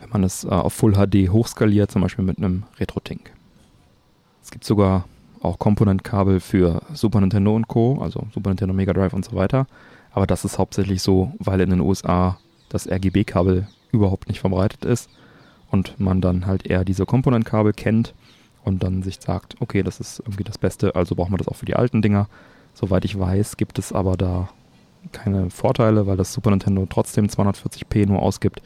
wenn 0.00 0.10
man 0.10 0.24
es 0.24 0.44
äh, 0.44 0.48
auf 0.48 0.72
Full 0.72 0.94
HD 0.94 1.30
hochskaliert, 1.30 1.90
zum 1.90 2.02
Beispiel 2.02 2.24
mit 2.24 2.38
einem 2.38 2.64
Retro-Tink. 2.78 3.32
Es 4.42 4.50
gibt 4.50 4.64
sogar 4.64 5.04
auch 5.40 5.58
Komponentkabel 5.58 6.40
für 6.40 6.82
Super 6.94 7.20
Nintendo 7.20 7.54
und 7.54 7.68
Co., 7.68 8.00
also 8.00 8.26
Super 8.32 8.50
Nintendo 8.50 8.74
Mega 8.74 8.92
Drive 8.92 9.12
und 9.12 9.24
so 9.24 9.34
weiter. 9.36 9.66
Aber 10.12 10.26
das 10.26 10.44
ist 10.44 10.58
hauptsächlich 10.58 11.02
so, 11.02 11.32
weil 11.38 11.60
in 11.60 11.70
den 11.70 11.80
USA 11.80 12.38
das 12.68 12.88
RGB-Kabel 12.88 13.66
überhaupt 13.90 14.28
nicht 14.28 14.40
verbreitet 14.40 14.84
ist 14.84 15.10
und 15.70 15.98
man 15.98 16.20
dann 16.20 16.46
halt 16.46 16.66
eher 16.66 16.84
diese 16.84 17.06
Komponentkabel 17.06 17.72
kennt 17.72 18.14
und 18.64 18.82
dann 18.82 19.02
sich 19.02 19.18
sagt, 19.20 19.56
okay, 19.60 19.82
das 19.82 20.00
ist 20.00 20.20
irgendwie 20.20 20.44
das 20.44 20.58
Beste, 20.58 20.94
also 20.94 21.14
brauchen 21.14 21.32
wir 21.32 21.38
das 21.38 21.48
auch 21.48 21.56
für 21.56 21.66
die 21.66 21.76
alten 21.76 22.02
Dinger. 22.02 22.28
Soweit 22.74 23.04
ich 23.04 23.18
weiß, 23.18 23.56
gibt 23.56 23.78
es 23.78 23.92
aber 23.92 24.16
da 24.16 24.48
keine 25.10 25.50
Vorteile, 25.50 26.06
weil 26.06 26.16
das 26.16 26.32
Super 26.32 26.50
Nintendo 26.50 26.86
trotzdem 26.88 27.26
240p 27.26 28.06
nur 28.06 28.22
ausgibt, 28.22 28.62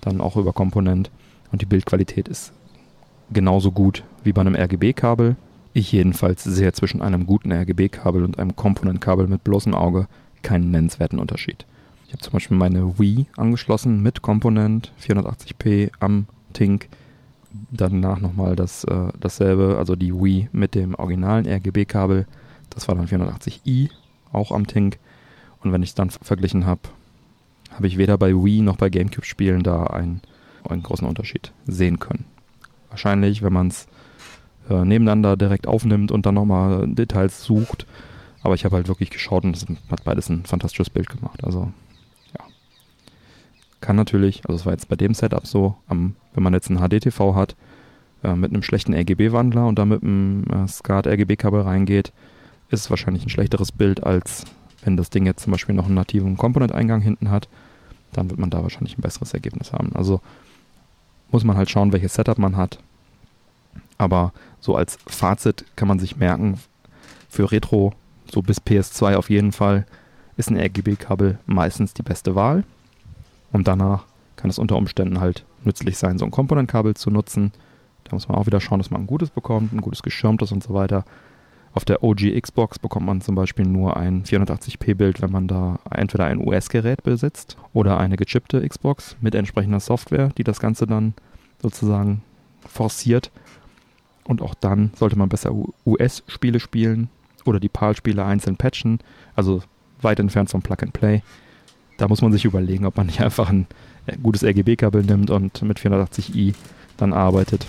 dann 0.00 0.20
auch 0.20 0.36
über 0.36 0.52
Komponent 0.52 1.10
und 1.52 1.62
die 1.62 1.66
Bildqualität 1.66 2.28
ist 2.28 2.52
genauso 3.30 3.72
gut 3.72 4.04
wie 4.24 4.32
bei 4.32 4.40
einem 4.40 4.56
RGB-Kabel. 4.56 5.36
Ich 5.72 5.92
jedenfalls 5.92 6.42
sehe 6.44 6.72
zwischen 6.72 7.02
einem 7.02 7.26
guten 7.26 7.52
RGB-Kabel 7.52 8.24
und 8.24 8.38
einem 8.38 8.56
Komponentkabel 8.56 9.26
mit 9.28 9.44
bloßem 9.44 9.74
Auge 9.74 10.08
keinen 10.42 10.70
nennenswerten 10.70 11.18
Unterschied. 11.18 11.66
Ich 12.06 12.12
habe 12.12 12.22
zum 12.22 12.32
Beispiel 12.32 12.56
meine 12.56 12.98
Wii 12.98 13.26
angeschlossen 13.36 14.02
mit 14.02 14.22
Komponent 14.22 14.92
480p 15.02 15.90
am 15.98 16.26
Tink. 16.52 16.88
Danach 17.70 18.20
nochmal 18.20 18.56
das, 18.56 18.84
äh, 18.84 19.08
dasselbe, 19.18 19.76
also 19.78 19.96
die 19.96 20.14
Wii 20.14 20.48
mit 20.52 20.74
dem 20.74 20.94
originalen 20.94 21.46
RGB-Kabel 21.46 22.26
das 22.76 22.88
war 22.88 22.94
dann 22.94 23.06
480i, 23.08 23.90
auch 24.32 24.52
am 24.52 24.66
Tink. 24.66 24.98
Und 25.62 25.72
wenn 25.72 25.82
ich 25.82 25.90
es 25.90 25.94
dann 25.94 26.10
verglichen 26.10 26.66
habe, 26.66 26.82
habe 27.72 27.86
ich 27.86 27.98
weder 27.98 28.18
bei 28.18 28.32
Wii 28.32 28.60
noch 28.60 28.76
bei 28.76 28.90
GameCube-Spielen 28.90 29.62
da 29.62 29.84
einen, 29.84 30.20
einen 30.68 30.82
großen 30.82 31.08
Unterschied 31.08 31.52
sehen 31.66 31.98
können. 31.98 32.26
Wahrscheinlich, 32.90 33.42
wenn 33.42 33.52
man 33.52 33.68
es 33.68 33.88
äh, 34.68 34.84
nebeneinander 34.84 35.36
direkt 35.36 35.66
aufnimmt 35.66 36.12
und 36.12 36.26
dann 36.26 36.34
nochmal 36.34 36.86
Details 36.86 37.42
sucht. 37.42 37.86
Aber 38.42 38.54
ich 38.54 38.64
habe 38.64 38.76
halt 38.76 38.88
wirklich 38.88 39.10
geschaut 39.10 39.44
und 39.44 39.56
es 39.56 39.66
hat 39.90 40.04
beides 40.04 40.28
ein 40.28 40.44
fantastisches 40.44 40.90
Bild 40.90 41.08
gemacht. 41.08 41.42
Also. 41.44 41.72
Kann 43.80 43.96
natürlich, 43.96 44.42
also 44.46 44.54
es 44.58 44.66
war 44.66 44.72
jetzt 44.72 44.88
bei 44.88 44.96
dem 44.96 45.14
Setup 45.14 45.46
so, 45.46 45.76
am, 45.86 46.16
wenn 46.34 46.42
man 46.42 46.54
jetzt 46.54 46.70
ein 46.70 46.78
HD-TV 46.78 47.34
hat, 47.34 47.56
äh, 48.22 48.34
mit 48.34 48.52
einem 48.52 48.62
schlechten 48.62 48.94
RGB-Wandler 48.94 49.66
und 49.66 49.78
da 49.78 49.84
mit 49.84 50.02
einem 50.02 50.44
äh, 50.44 50.66
SCART-RGB-Kabel 50.66 51.60
reingeht, 51.60 52.12
ist 52.70 52.80
es 52.80 52.90
wahrscheinlich 52.90 53.24
ein 53.24 53.30
schlechteres 53.30 53.72
Bild, 53.72 54.02
als 54.02 54.44
wenn 54.82 54.96
das 54.96 55.10
Ding 55.10 55.26
jetzt 55.26 55.42
zum 55.42 55.52
Beispiel 55.52 55.74
noch 55.74 55.86
einen 55.86 55.94
nativen 55.94 56.36
Component-Eingang 56.36 57.00
hinten 57.00 57.30
hat. 57.30 57.48
Dann 58.12 58.30
wird 58.30 58.40
man 58.40 58.50
da 58.50 58.62
wahrscheinlich 58.62 58.96
ein 58.96 59.02
besseres 59.02 59.34
Ergebnis 59.34 59.72
haben. 59.72 59.94
Also 59.94 60.20
muss 61.30 61.44
man 61.44 61.56
halt 61.56 61.70
schauen, 61.70 61.92
welches 61.92 62.14
Setup 62.14 62.38
man 62.38 62.56
hat. 62.56 62.78
Aber 63.98 64.32
so 64.60 64.76
als 64.76 64.98
Fazit 65.06 65.64
kann 65.76 65.88
man 65.88 65.98
sich 65.98 66.16
merken, 66.16 66.58
für 67.28 67.50
Retro, 67.50 67.92
so 68.32 68.42
bis 68.42 68.60
PS2 68.60 69.16
auf 69.16 69.30
jeden 69.30 69.52
Fall, 69.52 69.86
ist 70.36 70.50
ein 70.50 70.58
RGB-Kabel 70.58 71.38
meistens 71.46 71.94
die 71.94 72.02
beste 72.02 72.34
Wahl. 72.34 72.64
Und 73.52 73.68
danach 73.68 74.04
kann 74.36 74.50
es 74.50 74.58
unter 74.58 74.76
Umständen 74.76 75.20
halt 75.20 75.44
nützlich 75.64 75.98
sein, 75.98 76.18
so 76.18 76.24
ein 76.24 76.30
Komponentkabel 76.30 76.94
zu 76.94 77.10
nutzen. 77.10 77.52
Da 78.04 78.14
muss 78.14 78.28
man 78.28 78.38
auch 78.38 78.46
wieder 78.46 78.60
schauen, 78.60 78.78
dass 78.78 78.90
man 78.90 79.02
ein 79.02 79.06
gutes 79.06 79.30
bekommt, 79.30 79.72
ein 79.72 79.80
gutes 79.80 80.02
geschirmtes 80.02 80.52
und 80.52 80.62
so 80.62 80.74
weiter. 80.74 81.04
Auf 81.72 81.84
der 81.84 82.02
OG 82.02 82.40
Xbox 82.40 82.78
bekommt 82.78 83.04
man 83.04 83.20
zum 83.20 83.34
Beispiel 83.34 83.66
nur 83.66 83.98
ein 83.98 84.24
480p-Bild, 84.24 85.20
wenn 85.20 85.30
man 85.30 85.46
da 85.46 85.78
entweder 85.90 86.24
ein 86.24 86.38
US-Gerät 86.38 87.02
besitzt 87.02 87.58
oder 87.74 87.98
eine 87.98 88.16
gechippte 88.16 88.66
Xbox 88.66 89.16
mit 89.20 89.34
entsprechender 89.34 89.80
Software, 89.80 90.30
die 90.38 90.44
das 90.44 90.58
Ganze 90.58 90.86
dann 90.86 91.12
sozusagen 91.60 92.22
forciert. 92.66 93.30
Und 94.24 94.40
auch 94.40 94.54
dann 94.54 94.90
sollte 94.96 95.18
man 95.18 95.28
besser 95.28 95.52
US-Spiele 95.84 96.60
spielen 96.60 97.10
oder 97.44 97.60
die 97.60 97.68
PAL-Spiele 97.68 98.24
einzeln 98.24 98.56
patchen, 98.56 99.00
also 99.34 99.62
weit 100.00 100.18
entfernt 100.18 100.50
vom 100.50 100.62
Plug-and-Play. 100.62 101.22
Da 101.96 102.08
muss 102.08 102.22
man 102.22 102.32
sich 102.32 102.44
überlegen, 102.44 102.86
ob 102.86 102.96
man 102.96 103.06
nicht 103.06 103.20
einfach 103.20 103.48
ein 103.48 103.66
äh, 104.06 104.16
gutes 104.22 104.44
RGB-Kabel 104.44 105.02
nimmt 105.02 105.30
und 105.30 105.62
mit 105.62 105.78
480i 105.78 106.54
dann 106.96 107.12
arbeitet. 107.12 107.66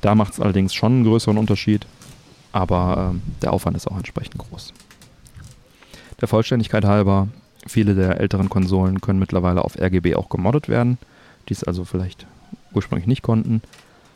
Da 0.00 0.14
macht 0.14 0.34
es 0.34 0.40
allerdings 0.40 0.74
schon 0.74 0.92
einen 0.92 1.04
größeren 1.04 1.38
Unterschied, 1.38 1.86
aber 2.52 3.14
äh, 3.14 3.40
der 3.42 3.52
Aufwand 3.52 3.76
ist 3.76 3.86
auch 3.86 3.96
entsprechend 3.96 4.38
groß. 4.38 4.72
Der 6.20 6.28
Vollständigkeit 6.28 6.84
halber, 6.84 7.28
viele 7.66 7.94
der 7.94 8.20
älteren 8.20 8.48
Konsolen 8.48 9.00
können 9.00 9.18
mittlerweile 9.18 9.64
auf 9.64 9.76
RGB 9.76 10.14
auch 10.14 10.28
gemoddet 10.28 10.68
werden, 10.68 10.98
die 11.48 11.54
es 11.54 11.64
also 11.64 11.84
vielleicht 11.84 12.26
ursprünglich 12.72 13.06
nicht 13.06 13.22
konnten. 13.22 13.62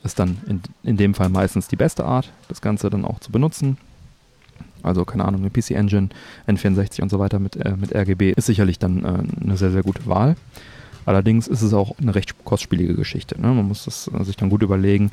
Ist 0.05 0.19
dann 0.19 0.39
in, 0.47 0.63
in 0.85 0.97
dem 0.97 1.15
Fall 1.15 1.29
meistens 1.29 1.67
die 1.67 1.77
beste 1.77 2.05
Art, 2.05 2.33
das 2.49 2.61
Ganze 2.61 2.91
dann 2.91 3.05
auch 3.05 3.19
zu 3.19 3.33
benutzen. 3.33 3.77
Also 4.87 5.05
keine 5.05 5.25
Ahnung, 5.25 5.42
eine 5.42 5.51
PC 5.51 5.72
Engine, 5.72 6.09
N64 6.49 7.03
und 7.03 7.11
so 7.11 7.18
weiter 7.18 7.38
mit, 7.38 7.57
äh, 7.57 7.75
mit 7.77 7.94
RGB, 7.94 8.33
ist 8.33 8.46
sicherlich 8.46 8.79
dann 8.79 9.05
äh, 9.05 9.42
eine 9.44 9.57
sehr, 9.57 9.70
sehr 9.70 9.83
gute 9.83 10.07
Wahl. 10.07 10.37
Allerdings 11.07 11.46
ist 11.46 11.62
es 11.62 11.72
auch 11.72 11.96
eine 12.01 12.16
recht 12.16 12.44
kostspielige 12.44 12.94
Geschichte. 12.94 13.40
Ne? 13.40 13.46
Man 13.49 13.68
muss 13.68 13.85
das 13.85 14.11
äh, 14.12 14.25
sich 14.25 14.37
dann 14.37 14.51
gut 14.51 14.62
überlegen, 14.62 15.12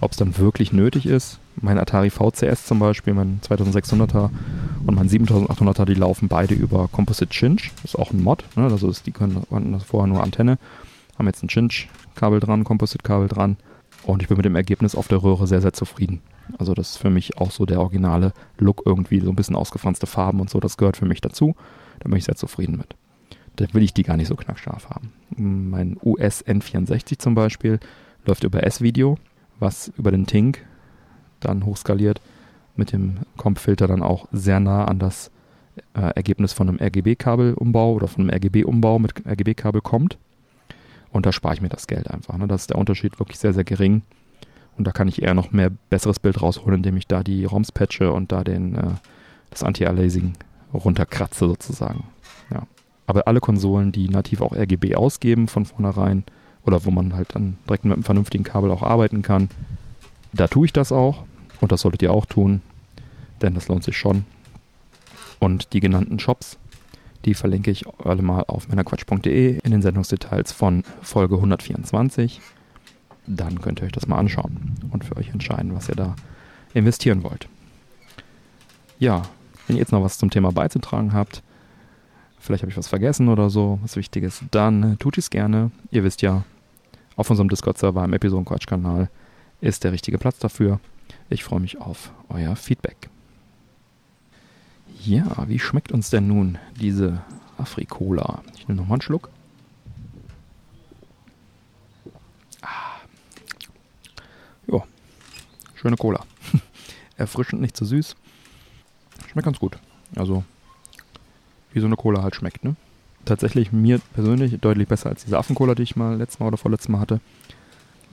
ob 0.00 0.12
es 0.12 0.18
dann 0.18 0.36
wirklich 0.36 0.72
nötig 0.72 1.06
ist. 1.06 1.38
Mein 1.56 1.78
Atari 1.78 2.10
VCS 2.10 2.66
zum 2.66 2.78
Beispiel, 2.78 3.14
mein 3.14 3.40
2600er 3.42 4.28
und 4.86 4.94
mein 4.94 5.08
7800er, 5.08 5.86
die 5.86 5.94
laufen 5.94 6.28
beide 6.28 6.54
über 6.54 6.88
Composite 6.88 7.30
Cinch. 7.30 7.72
Das 7.76 7.92
ist 7.92 7.98
auch 7.98 8.12
ein 8.12 8.22
Mod. 8.22 8.44
Ne? 8.54 8.64
Also 8.64 8.90
ist, 8.90 9.06
die 9.06 9.12
können, 9.12 9.42
hatten 9.50 9.72
das 9.72 9.84
vorher 9.84 10.06
nur 10.06 10.22
Antenne, 10.22 10.58
haben 11.18 11.26
jetzt 11.26 11.42
ein 11.42 11.48
Cinch-Kabel 11.48 12.40
dran, 12.40 12.62
Composite-Kabel 12.62 13.28
dran. 13.28 13.56
Und 14.04 14.22
ich 14.22 14.28
bin 14.28 14.36
mit 14.36 14.44
dem 14.44 14.56
Ergebnis 14.56 14.94
auf 14.94 15.08
der 15.08 15.22
Röhre 15.22 15.46
sehr, 15.46 15.62
sehr 15.62 15.72
zufrieden. 15.72 16.20
Also 16.58 16.74
das 16.74 16.90
ist 16.90 16.96
für 16.98 17.10
mich 17.10 17.38
auch 17.38 17.50
so 17.50 17.66
der 17.66 17.80
originale 17.80 18.32
Look 18.58 18.82
irgendwie, 18.84 19.20
so 19.20 19.30
ein 19.30 19.36
bisschen 19.36 19.56
ausgefranste 19.56 20.06
Farben 20.06 20.40
und 20.40 20.50
so, 20.50 20.60
das 20.60 20.76
gehört 20.76 20.96
für 20.96 21.06
mich 21.06 21.20
dazu. 21.20 21.54
Da 22.00 22.08
bin 22.08 22.16
ich 22.18 22.24
sehr 22.24 22.36
zufrieden 22.36 22.76
mit. 22.76 22.94
Da 23.56 23.66
will 23.72 23.82
ich 23.82 23.94
die 23.94 24.02
gar 24.02 24.16
nicht 24.16 24.28
so 24.28 24.36
knackscharf 24.36 24.88
haben. 24.88 25.12
Mein 25.36 25.98
US 26.02 26.44
N64 26.44 27.18
zum 27.18 27.34
Beispiel 27.34 27.78
läuft 28.24 28.44
über 28.44 28.64
S-Video, 28.64 29.18
was 29.58 29.92
über 29.96 30.10
den 30.10 30.26
Tink 30.26 30.64
dann 31.40 31.64
hochskaliert 31.64 32.20
mit 32.76 32.92
dem 32.92 33.18
Comp-Filter 33.36 33.86
dann 33.86 34.02
auch 34.02 34.28
sehr 34.32 34.60
nah 34.60 34.84
an 34.84 34.98
das 34.98 35.30
äh, 35.94 36.00
Ergebnis 36.14 36.52
von 36.52 36.68
einem 36.68 36.78
RGB-Kabelumbau 36.80 37.94
oder 37.94 38.08
von 38.08 38.22
einem 38.22 38.34
RGB-Umbau 38.34 38.98
mit 38.98 39.26
RGB-Kabel 39.26 39.80
kommt. 39.80 40.18
Und 41.12 41.26
da 41.26 41.32
spare 41.32 41.54
ich 41.54 41.60
mir 41.60 41.68
das 41.68 41.86
Geld 41.86 42.10
einfach. 42.10 42.36
Ne? 42.36 42.46
Das 42.46 42.62
ist 42.62 42.70
der 42.70 42.78
Unterschied 42.78 43.18
wirklich 43.18 43.38
sehr, 43.38 43.52
sehr 43.52 43.64
gering. 43.64 44.02
Und 44.76 44.86
da 44.86 44.92
kann 44.92 45.08
ich 45.08 45.22
eher 45.22 45.34
noch 45.34 45.52
mehr 45.52 45.70
besseres 45.90 46.18
Bild 46.18 46.40
rausholen, 46.40 46.76
indem 46.76 46.96
ich 46.96 47.06
da 47.06 47.22
die 47.22 47.44
ROMs 47.44 47.72
patche 47.72 48.12
und 48.12 48.32
da 48.32 48.44
den, 48.44 48.74
äh, 48.74 48.94
das 49.50 49.62
Anti-Aliasing 49.62 50.32
runterkratze 50.72 51.46
sozusagen. 51.46 52.04
Ja. 52.52 52.66
Aber 53.06 53.26
alle 53.26 53.40
Konsolen, 53.40 53.92
die 53.92 54.08
nativ 54.08 54.40
auch 54.40 54.52
RGB 54.52 54.94
ausgeben 54.94 55.48
von 55.48 55.66
vornherein 55.66 56.24
oder 56.64 56.84
wo 56.84 56.90
man 56.90 57.14
halt 57.14 57.34
dann 57.34 57.58
direkt 57.66 57.84
mit 57.84 57.94
einem 57.94 58.04
vernünftigen 58.04 58.44
Kabel 58.44 58.70
auch 58.70 58.82
arbeiten 58.82 59.22
kann, 59.22 59.48
da 60.32 60.46
tue 60.46 60.66
ich 60.66 60.72
das 60.72 60.92
auch. 60.92 61.24
Und 61.60 61.72
das 61.72 61.82
solltet 61.82 62.02
ihr 62.02 62.12
auch 62.12 62.26
tun, 62.26 62.62
denn 63.42 63.54
das 63.54 63.68
lohnt 63.68 63.84
sich 63.84 63.96
schon. 63.96 64.24
Und 65.40 65.72
die 65.72 65.80
genannten 65.80 66.18
Shops, 66.18 66.58
die 67.24 67.34
verlinke 67.34 67.70
ich 67.70 67.84
alle 68.02 68.22
mal 68.22 68.44
auf 68.46 68.68
männerquatsch.de 68.68 69.58
in 69.62 69.70
den 69.70 69.82
Sendungsdetails 69.82 70.52
von 70.52 70.84
Folge 71.02 71.36
124. 71.36 72.40
Dann 73.32 73.60
könnt 73.60 73.80
ihr 73.80 73.86
euch 73.86 73.92
das 73.92 74.08
mal 74.08 74.18
anschauen 74.18 74.74
und 74.90 75.04
für 75.04 75.16
euch 75.16 75.28
entscheiden, 75.28 75.74
was 75.74 75.88
ihr 75.88 75.94
da 75.94 76.16
investieren 76.74 77.22
wollt. 77.22 77.48
Ja, 78.98 79.22
wenn 79.66 79.76
ihr 79.76 79.80
jetzt 79.80 79.92
noch 79.92 80.02
was 80.02 80.18
zum 80.18 80.30
Thema 80.30 80.50
beizutragen 80.50 81.12
habt, 81.12 81.42
vielleicht 82.40 82.62
habe 82.62 82.72
ich 82.72 82.76
was 82.76 82.88
vergessen 82.88 83.28
oder 83.28 83.48
so, 83.48 83.78
was 83.82 83.96
Wichtiges, 83.96 84.42
dann 84.50 84.98
tut 84.98 85.16
es 85.16 85.30
gerne. 85.30 85.70
Ihr 85.92 86.02
wisst 86.02 86.22
ja, 86.22 86.44
auf 87.14 87.30
unserem 87.30 87.48
Discord-Server 87.48 88.04
im 88.04 88.12
Episodenquatsch-Kanal 88.12 89.08
ist 89.60 89.84
der 89.84 89.92
richtige 89.92 90.18
Platz 90.18 90.38
dafür. 90.38 90.80
Ich 91.28 91.44
freue 91.44 91.60
mich 91.60 91.80
auf 91.80 92.10
euer 92.28 92.56
Feedback. 92.56 93.10
Ja, 95.04 95.48
wie 95.48 95.58
schmeckt 95.58 95.92
uns 95.92 96.10
denn 96.10 96.26
nun 96.26 96.58
diese 96.80 97.22
Afrikola? 97.58 98.42
Ich 98.56 98.66
nehme 98.66 98.80
nochmal 98.80 98.96
einen 98.96 99.02
Schluck. 99.02 99.30
Ah. 102.62 103.00
Ja, 104.66 104.82
schöne 105.80 105.96
Cola. 105.96 106.24
Erfrischend, 107.16 107.60
nicht 107.62 107.76
zu 107.76 107.84
süß. 107.84 108.16
Schmeckt 109.30 109.46
ganz 109.46 109.58
gut. 109.58 109.78
Also, 110.16 110.44
wie 111.72 111.80
so 111.80 111.86
eine 111.86 111.96
Cola 111.96 112.22
halt 112.22 112.34
schmeckt, 112.34 112.64
ne? 112.64 112.76
Tatsächlich 113.24 113.72
mir 113.72 114.00
persönlich 114.14 114.58
deutlich 114.60 114.88
besser 114.88 115.10
als 115.10 115.24
diese 115.24 115.38
Affencola, 115.38 115.74
die 115.74 115.82
ich 115.82 115.96
mal 115.96 116.16
letztes 116.16 116.40
Mal 116.40 116.46
oder 116.46 116.56
vorletztes 116.56 116.88
Mal 116.88 117.00
hatte. 117.00 117.20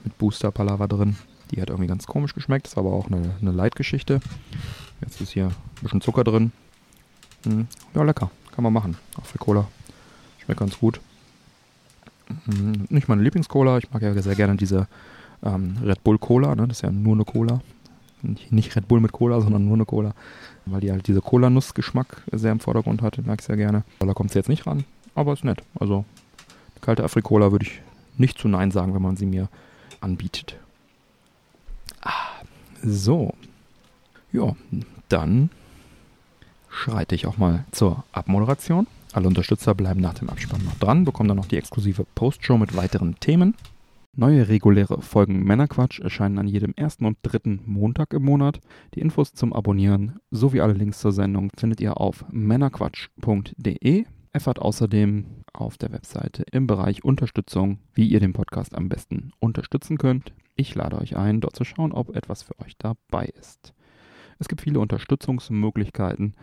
Mit 0.04 0.16
Booster 0.18 0.50
Palaver 0.50 0.86
drin. 0.86 1.16
Die 1.50 1.60
hat 1.60 1.70
irgendwie 1.70 1.88
ganz 1.88 2.06
komisch 2.06 2.34
geschmeckt. 2.34 2.66
Ist 2.66 2.78
aber 2.78 2.92
auch 2.92 3.06
eine, 3.06 3.34
eine 3.40 3.50
Leitgeschichte. 3.50 4.20
Jetzt 5.00 5.20
ist 5.20 5.30
hier 5.30 5.46
ein 5.46 5.82
bisschen 5.82 6.00
Zucker 6.00 6.24
drin. 6.24 6.52
Hm, 7.44 7.66
ja, 7.94 8.02
lecker. 8.02 8.30
Kann 8.54 8.64
man 8.64 8.72
machen. 8.72 8.96
Auch 9.16 9.24
für 9.24 9.38
Cola. 9.38 9.66
Schmeckt 10.44 10.60
ganz 10.60 10.78
gut. 10.78 11.00
Hm, 12.44 12.86
nicht 12.90 13.08
meine 13.08 13.22
Lieblingscola. 13.22 13.78
Ich 13.78 13.90
mag 13.90 14.02
ja 14.02 14.20
sehr 14.20 14.36
gerne 14.36 14.56
diese 14.56 14.88
ähm, 15.42 15.76
Red 15.84 16.02
Bull 16.04 16.18
Cola. 16.18 16.54
Ne? 16.54 16.68
Das 16.68 16.78
ist 16.78 16.82
ja 16.82 16.90
nur 16.90 17.14
eine 17.14 17.24
Cola. 17.24 17.60
Nicht 18.50 18.74
Red 18.74 18.88
Bull 18.88 19.00
mit 19.00 19.12
Cola, 19.12 19.40
sondern 19.40 19.64
nur 19.64 19.74
eine 19.74 19.84
Cola. 19.84 20.12
Weil 20.66 20.80
die 20.80 20.90
halt 20.90 21.06
diese 21.06 21.20
Cola-Nuss-Geschmack 21.20 22.22
sehr 22.32 22.52
im 22.52 22.60
Vordergrund 22.60 23.02
hat. 23.02 23.16
Den 23.16 23.26
mag 23.26 23.40
ich 23.40 23.46
sehr 23.46 23.56
gerne. 23.56 23.84
Da 24.00 24.12
kommt 24.12 24.32
sie 24.32 24.38
jetzt 24.38 24.48
nicht 24.48 24.66
ran. 24.66 24.84
Aber 25.14 25.32
ist 25.32 25.44
nett. 25.44 25.62
Also, 25.78 26.04
kalte 26.80 27.04
Afrikola 27.04 27.52
würde 27.52 27.66
ich 27.66 27.80
nicht 28.16 28.38
zu 28.38 28.48
Nein 28.48 28.70
sagen, 28.70 28.94
wenn 28.94 29.02
man 29.02 29.16
sie 29.16 29.26
mir 29.26 29.48
anbietet. 30.00 30.56
Ah, 32.02 32.42
so. 32.82 33.34
Ja, 34.32 34.54
dann 35.08 35.50
schreite 36.68 37.14
ich 37.14 37.26
auch 37.26 37.38
mal 37.38 37.64
zur 37.70 38.04
Abmoderation. 38.12 38.86
Alle 39.12 39.28
Unterstützer 39.28 39.74
bleiben 39.74 40.00
nach 40.00 40.14
dem 40.14 40.28
Abspann 40.28 40.64
noch 40.64 40.76
dran, 40.76 41.04
bekommen 41.04 41.28
dann 41.28 41.38
noch 41.38 41.46
die 41.46 41.56
exklusive 41.56 42.04
Postshow 42.14 42.58
mit 42.58 42.76
weiteren 42.76 43.18
Themen. 43.20 43.54
Neue 44.16 44.48
reguläre 44.48 45.00
Folgen 45.00 45.44
Männerquatsch 45.44 46.00
erscheinen 46.00 46.38
an 46.38 46.48
jedem 46.48 46.72
ersten 46.74 47.04
und 47.04 47.18
dritten 47.22 47.60
Montag 47.66 48.12
im 48.14 48.24
Monat. 48.24 48.58
Die 48.94 49.00
Infos 49.00 49.32
zum 49.32 49.52
Abonnieren 49.52 50.18
sowie 50.30 50.60
alle 50.60 50.72
Links 50.72 50.98
zur 50.98 51.12
Sendung 51.12 51.50
findet 51.56 51.80
ihr 51.80 52.00
auf 52.00 52.24
männerquatsch.de. 52.30 54.04
Erfahrt 54.32 54.58
außerdem 54.58 55.26
auf 55.52 55.78
der 55.78 55.92
Webseite 55.92 56.44
im 56.50 56.66
Bereich 56.66 57.04
Unterstützung, 57.04 57.78
wie 57.94 58.08
ihr 58.08 58.20
den 58.20 58.32
Podcast 58.32 58.74
am 58.74 58.88
besten 58.88 59.30
unterstützen 59.38 59.98
könnt. 59.98 60.32
Ich 60.56 60.74
lade 60.74 60.98
euch 60.98 61.16
ein, 61.16 61.40
dort 61.40 61.54
zu 61.54 61.64
schauen, 61.64 61.92
ob 61.92 62.14
etwas 62.16 62.42
für 62.42 62.58
euch 62.60 62.76
dabei 62.76 63.26
ist. 63.38 63.72
Es 64.38 64.48
gibt 64.48 64.62
viele 64.62 64.80
Unterstützungsmöglichkeiten. 64.80 66.34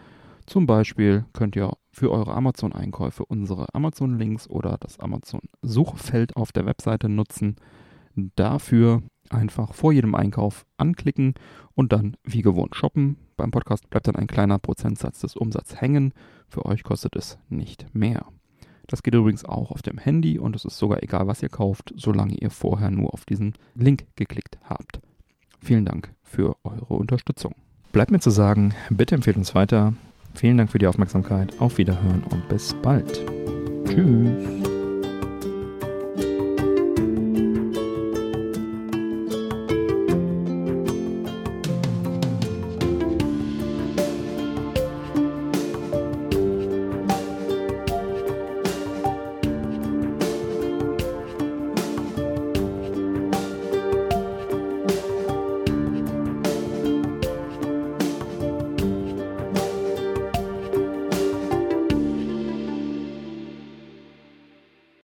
Zum 0.46 0.68
Beispiel 0.68 1.26
könnt 1.34 1.56
ihr 1.56 1.74
für 1.92 2.12
eure 2.12 2.34
Amazon-Einkäufe 2.34 3.26
unsere 3.26 3.74
Amazon-Links 3.74 4.50
oder 4.50 4.78
das 4.80 5.00
Amazon-Suchfeld 5.00 6.36
auf 6.36 6.52
der 6.52 6.66
Webseite 6.66 7.10
nutzen. 7.10 7.56
Dafür 8.36 9.02
einfach 9.30 9.74
vor 9.74 9.92
jedem 9.92 10.14
Einkauf 10.16 10.66
anklicken 10.78 11.34
und 11.74 11.94
dann 11.94 12.16
wie 12.24 12.42
gewohnt 12.42 12.76
shoppen. 12.76 13.18
Beim 13.38 13.52
Podcast 13.52 13.90
bleibt 13.90 14.08
dann 14.08 14.16
ein 14.16 14.28
kleiner 14.28 14.60
Prozentsatz 14.60 15.20
des 15.20 15.36
Umsatzes 15.36 15.82
hängen. 15.82 16.14
Für 16.48 16.66
euch 16.66 16.84
kostet 16.84 17.16
es 17.16 17.38
nicht 17.50 17.94
mehr. 17.94 18.26
Das 18.88 19.02
geht 19.02 19.16
übrigens 19.16 19.46
auch 19.46 19.72
auf 19.72 19.82
dem 19.82 19.98
Handy 19.98 20.38
und 20.38 20.56
es 20.56 20.64
ist 20.64 20.78
sogar 20.78 21.02
egal, 21.02 21.28
was 21.28 21.42
ihr 21.42 21.50
kauft, 21.50 21.92
solange 21.96 22.36
ihr 22.36 22.52
vorher 22.52 22.92
nur 22.92 23.14
auf 23.14 23.26
diesen 23.26 23.54
Link 23.74 24.06
geklickt 24.16 24.60
habt. 24.64 25.02
Vielen 25.60 25.86
Dank 25.86 26.14
für 26.22 26.56
eure 26.64 26.94
Unterstützung. 26.94 27.56
Bleibt 27.92 28.12
mir 28.12 28.20
zu 28.20 28.30
sagen, 28.30 28.76
bitte 28.92 29.16
empfehlt 29.16 29.38
uns 29.38 29.56
weiter. 29.56 29.94
Vielen 30.36 30.58
Dank 30.58 30.72
für 30.72 30.80
die 30.80 30.88
Aufmerksamkeit. 30.88 31.54
Auf 31.60 31.78
Wiederhören 31.78 32.24
und 32.30 32.48
bis 32.50 32.74
bald. 32.82 33.22
Tschüss. 33.86 34.85